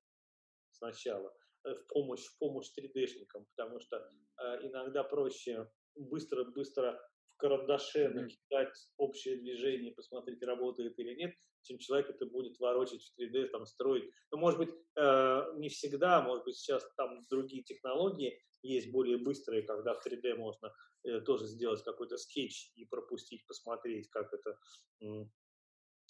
[0.72, 1.34] сначала.
[1.64, 7.00] Э, в помощь, в помощь 3D-шникам, потому что э, иногда проще быстро-быстро
[7.42, 11.34] карандаше накидать общее движение, посмотреть, работает или нет,
[11.64, 14.10] чем человек это будет ворочать в 3D, там, строить.
[14.32, 19.64] Ну, может быть, э, не всегда, может быть, сейчас там другие технологии есть более быстрые,
[19.64, 20.72] когда в 3D можно
[21.04, 24.58] э, тоже сделать какой-то скетч и пропустить, посмотреть, как это
[25.02, 25.26] э,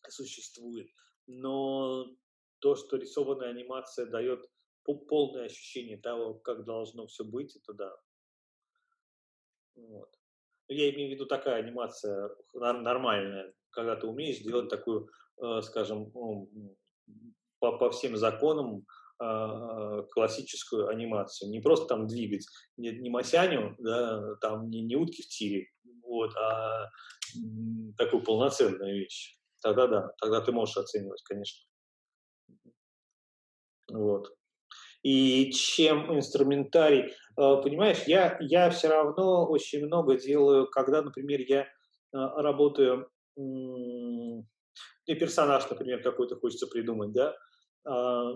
[0.09, 0.89] существует.
[1.27, 2.05] Но
[2.59, 4.45] то, что рисованная анимация дает
[4.83, 7.97] полное ощущение того, как должно все быть, это да.
[9.75, 10.20] Вот.
[10.71, 15.09] Ну, я имею в виду такая анимация нормальная, когда ты умеешь делать такую,
[15.43, 16.49] э, скажем, ну,
[17.59, 18.85] по, по всем законам
[19.19, 21.51] а, классическую анимацию.
[21.51, 25.67] Не просто там двигать, не, не Масяню, да, там не, не утки в тире,
[26.03, 26.89] вот, а
[27.97, 29.37] такую полноценную вещь.
[29.61, 31.67] Тогда да, тогда ты можешь оценивать, конечно.
[33.89, 34.33] Вот
[35.03, 37.13] и чем инструментарий.
[37.35, 41.67] А, понимаешь, я, я все равно очень много делаю, когда, например, я
[42.13, 47.35] а, работаю, и персонаж, например, какой-то хочется придумать, да,
[47.85, 48.35] а,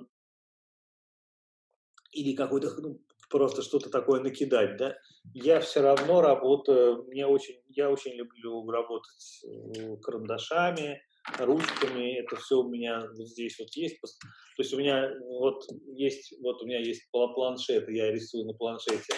[2.11, 4.95] или какой-то, ну, просто что-то такое накидать, да,
[5.33, 11.01] я все равно работаю, мне очень, я очень люблю работать э, карандашами,
[11.39, 13.99] ручками, это все у меня вот здесь вот есть.
[13.99, 15.63] То есть у меня вот
[15.95, 19.13] есть, вот у меня есть планшет, я рисую на планшете,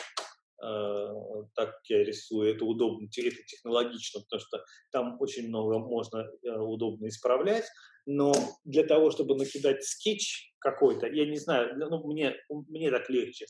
[0.64, 1.08] э,
[1.56, 6.50] так как я рисую, это удобно, это технологично, потому что там очень много можно э,
[6.58, 7.66] удобно исправлять,
[8.06, 13.46] но для того, чтобы накидать скетч какой-то, я не знаю, ну, мне, мне так легче.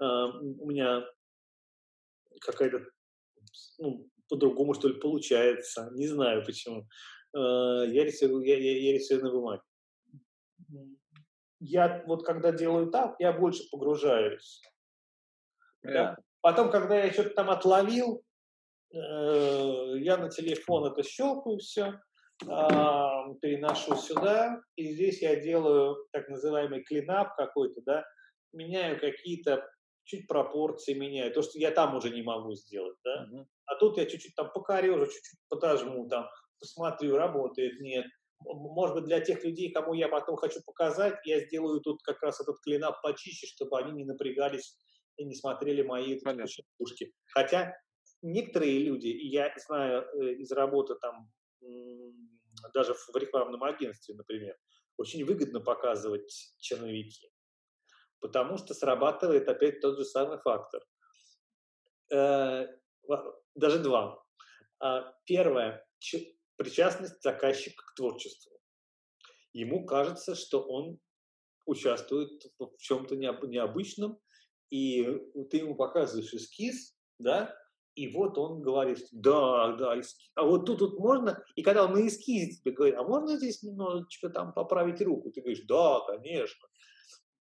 [0.00, 1.04] Э, у меня
[2.40, 2.84] какая-то
[3.78, 5.90] ну, по-другому, что ли, получается.
[5.92, 6.88] Не знаю почему.
[7.34, 9.62] Э, я рисую, я, я, я рисую на бумаге.
[11.60, 14.60] Я вот когда делаю так, я больше погружаюсь.
[15.82, 16.16] Да?
[16.40, 18.24] Потом, когда я что-то там отловил,
[18.92, 22.00] э, я на телефон это щелкаю все,
[23.40, 28.04] переношу сюда, и здесь я делаю так называемый клинап какой-то, да,
[28.52, 29.68] меняю какие-то
[30.04, 33.46] чуть пропорции меняю, то, что я там уже не могу сделать, да, uh-huh.
[33.66, 36.28] а тут я чуть-чуть там покорежу, чуть-чуть подожму, там,
[36.62, 38.06] посмотрю, работает, нет.
[38.40, 42.40] Может быть, для тех людей, кому я потом хочу показать, я сделаю тут как раз
[42.40, 44.76] этот клинап почище, чтобы они не напрягались
[45.16, 46.18] и не смотрели мои
[46.78, 47.12] пушки.
[47.26, 47.76] Хотя
[48.22, 51.30] некоторые люди, и я знаю э, из работы там
[52.74, 54.56] даже в рекламном агентстве, например,
[54.96, 57.30] очень выгодно показывать черновики,
[58.20, 60.82] потому что срабатывает опять тот же самый фактор.
[62.12, 62.66] Э,
[63.54, 64.22] даже два.
[64.80, 65.86] А, первое–
[66.56, 68.58] причастность заказчика к творчеству.
[69.52, 70.98] Ему кажется, что он
[71.66, 74.18] участвует в чем-то необычном,
[74.70, 75.04] и
[75.50, 77.54] ты ему показываешь эскиз, да,
[77.94, 80.30] и вот он говорит, да, да, эскиз.
[80.34, 83.62] а вот тут вот можно, и когда он на эскизе тебе говорит, а можно здесь
[83.62, 86.68] немножечко там поправить руку, ты говоришь, да, конечно.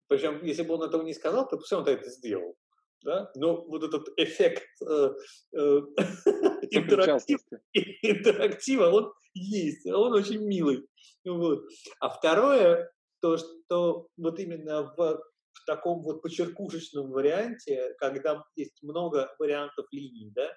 [0.07, 2.57] Причем, если бы он этого не сказал, то все равно это сделал.
[3.03, 3.31] Да?
[3.37, 5.11] Но вот этот эффект э,
[5.55, 5.81] э,
[6.71, 7.41] интерактив,
[8.03, 10.87] интерактива, он есть, он очень милый.
[11.25, 11.65] Вот.
[12.01, 12.91] А второе,
[13.21, 15.21] то, что вот именно в
[15.63, 20.51] в таком вот почеркушечном варианте, когда есть много вариантов линий, да,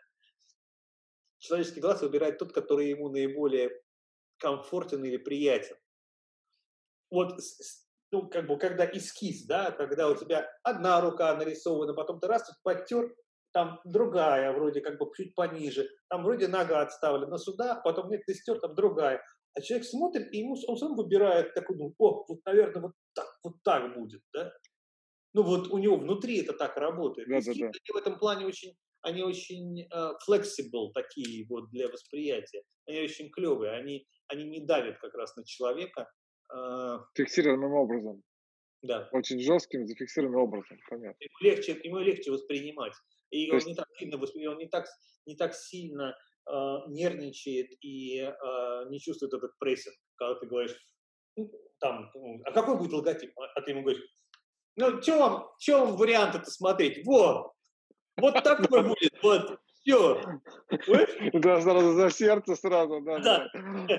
[1.40, 3.72] человеческий глаз выбирает тот, который ему наиболее
[4.38, 5.76] комфортен или приятен.
[7.10, 7.40] Вот,
[8.12, 12.48] ну, как бы, когда эскиз, да, когда у тебя одна рука нарисована, потом ты раз
[12.48, 13.14] тут подтер,
[13.54, 18.34] там другая, вроде как бы чуть пониже, там вроде нога отставлена сюда, потом нет, ты
[18.34, 19.22] стер, там другая.
[19.54, 23.28] А человек смотрит, и ему, он сам выбирает такой, ну, о, вот, наверное, вот так,
[23.44, 24.54] вот так будет, да.
[25.34, 27.28] Ну вот у него внутри это так работает.
[27.30, 27.94] Да, да, да.
[27.94, 32.64] в этом плане очень, они очень uh, flexible такие вот для восприятия.
[32.86, 33.72] Они очень клевые.
[33.72, 36.12] Они, они не давят как раз на человека.
[36.54, 38.22] Uh, Фиксированным образом.
[38.82, 39.08] Да.
[39.12, 41.16] Очень жестким, зафиксированным образом, понятно.
[41.20, 42.94] Ему легче, ему легче воспринимать.
[43.32, 43.68] И он, есть...
[43.68, 44.18] не так сильно,
[44.52, 44.86] он не так,
[45.26, 46.16] не так сильно
[46.48, 50.76] э, нервничает и э, не чувствует этот прессинг, когда ты говоришь,
[51.36, 52.12] ну, там,
[52.46, 53.32] а какой будет логотип?
[53.38, 54.04] А ты ему говоришь,
[54.76, 57.06] ну, что вам, чё вам варианты-то смотреть?
[57.06, 57.52] Вот,
[58.18, 60.22] вот такой будет, вот, все.
[61.34, 63.20] Да, сразу за сердце сразу, да.
[63.20, 63.50] да.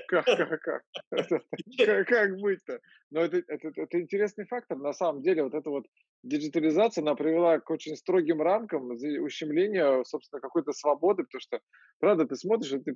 [0.07, 0.83] Как, как, как?
[1.77, 2.79] Как, как быть-то?
[3.11, 4.77] Но это, это, это интересный фактор.
[4.77, 5.85] На самом деле, вот эта вот
[6.23, 11.59] диджитализация, она привела к очень строгим рамкам ущемления, собственно, какой-то свободы, потому что,
[11.99, 12.95] правда, ты смотришь, ты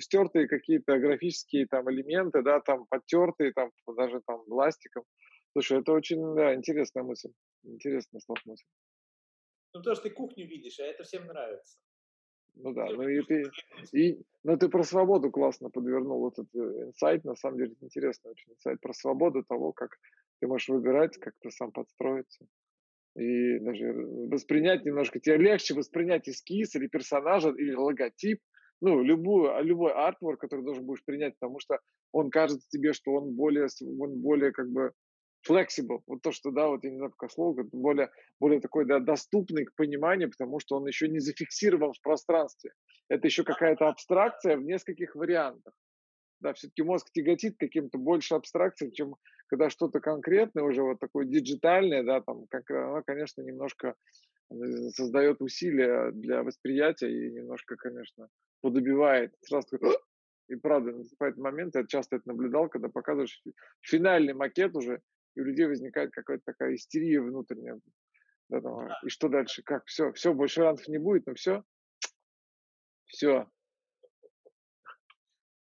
[0.00, 5.04] стертые какие-то графические там элементы, да, там подтертые, там даже там пластиком.
[5.52, 7.30] Слушай, это очень да, интересная мысль.
[7.62, 8.64] Интересная мысль.
[9.72, 11.78] Ну, потому что ты кухню видишь, а это всем нравится.
[12.56, 13.44] Ну да, ну и ты,
[13.92, 18.52] и, ну ты про свободу классно подвернул этот э, инсайт, на самом деле интересный очень
[18.52, 19.90] инсайт про свободу того, как
[20.40, 22.46] ты можешь выбирать, как ты сам подстроиться.
[23.16, 28.40] И даже воспринять немножко, тебе легче воспринять эскиз или персонажа, или логотип,
[28.80, 31.78] ну, любую, любой артворк, который должен будешь принять, потому что
[32.12, 33.68] он кажется тебе, что он более,
[33.98, 34.92] он более как бы
[35.48, 38.10] flexible, вот то, что, да, вот я не знаю, как слово, более,
[38.40, 42.72] более такой, да, доступный к пониманию, потому что он еще не зафиксирован в пространстве.
[43.08, 45.74] Это еще какая-то абстракция в нескольких вариантах.
[46.40, 49.16] Да, все-таки мозг тяготит каким-то больше абстракциям, чем
[49.46, 53.94] когда что-то конкретное, уже вот такое диджитальное, да, там, как, оно, конечно, немножко
[54.90, 58.28] создает усилия для восприятия и немножко, конечно,
[58.60, 59.34] подобивает.
[59.42, 59.96] Сразу такой,
[60.48, 63.42] и правда, наступает момент, я часто это наблюдал, когда показываешь
[63.80, 65.00] финальный макет уже,
[65.34, 67.80] и у людей возникает какая-то такая истерия внутренняя.
[68.48, 69.62] Да, там, И что дальше?
[69.62, 69.84] Как?
[69.86, 71.64] Все, все, больше вариантов не будет, но все.
[73.06, 73.48] Все.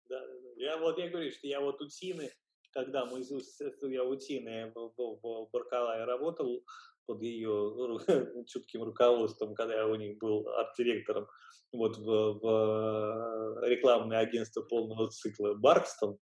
[0.08, 0.22] Да,
[0.56, 2.30] я вот я говорю, что я вот у Тины,
[2.72, 6.64] когда мы я у Тины в, в, в Баркалае работал
[7.06, 7.74] под ее
[8.46, 11.26] чутким руководством, когда я у них был арт-директором,
[11.72, 16.18] вот в, в рекламное агентство полного цикла Баркстон,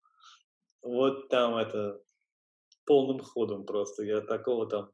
[0.82, 2.02] вот там это
[2.92, 4.04] полным ходом просто.
[4.04, 4.92] Я такого там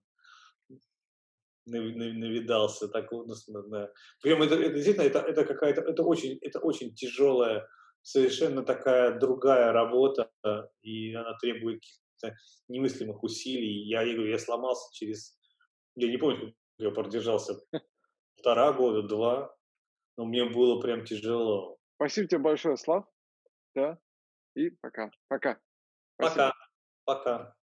[1.66, 3.88] навидался, такого, ну.
[4.22, 7.68] Прям это, это действительно, это, это какая-то, это очень, это очень тяжелая,
[8.04, 10.30] совершенно такая другая работа,
[10.84, 12.38] и она требует каких-то
[12.68, 13.88] немыслимых усилий.
[13.88, 15.36] Я, я говорю, я сломался через,
[15.96, 17.60] я не помню, я продержался
[18.36, 19.58] полтора года, два,
[20.18, 21.80] но мне было прям тяжело.
[21.96, 23.06] Спасибо тебе большое, Слав.
[23.74, 23.98] Да.
[24.54, 25.10] И пока.
[25.30, 25.60] Пока.
[26.16, 26.54] Спасибо.
[27.06, 27.24] Пока.
[27.24, 27.57] Пока.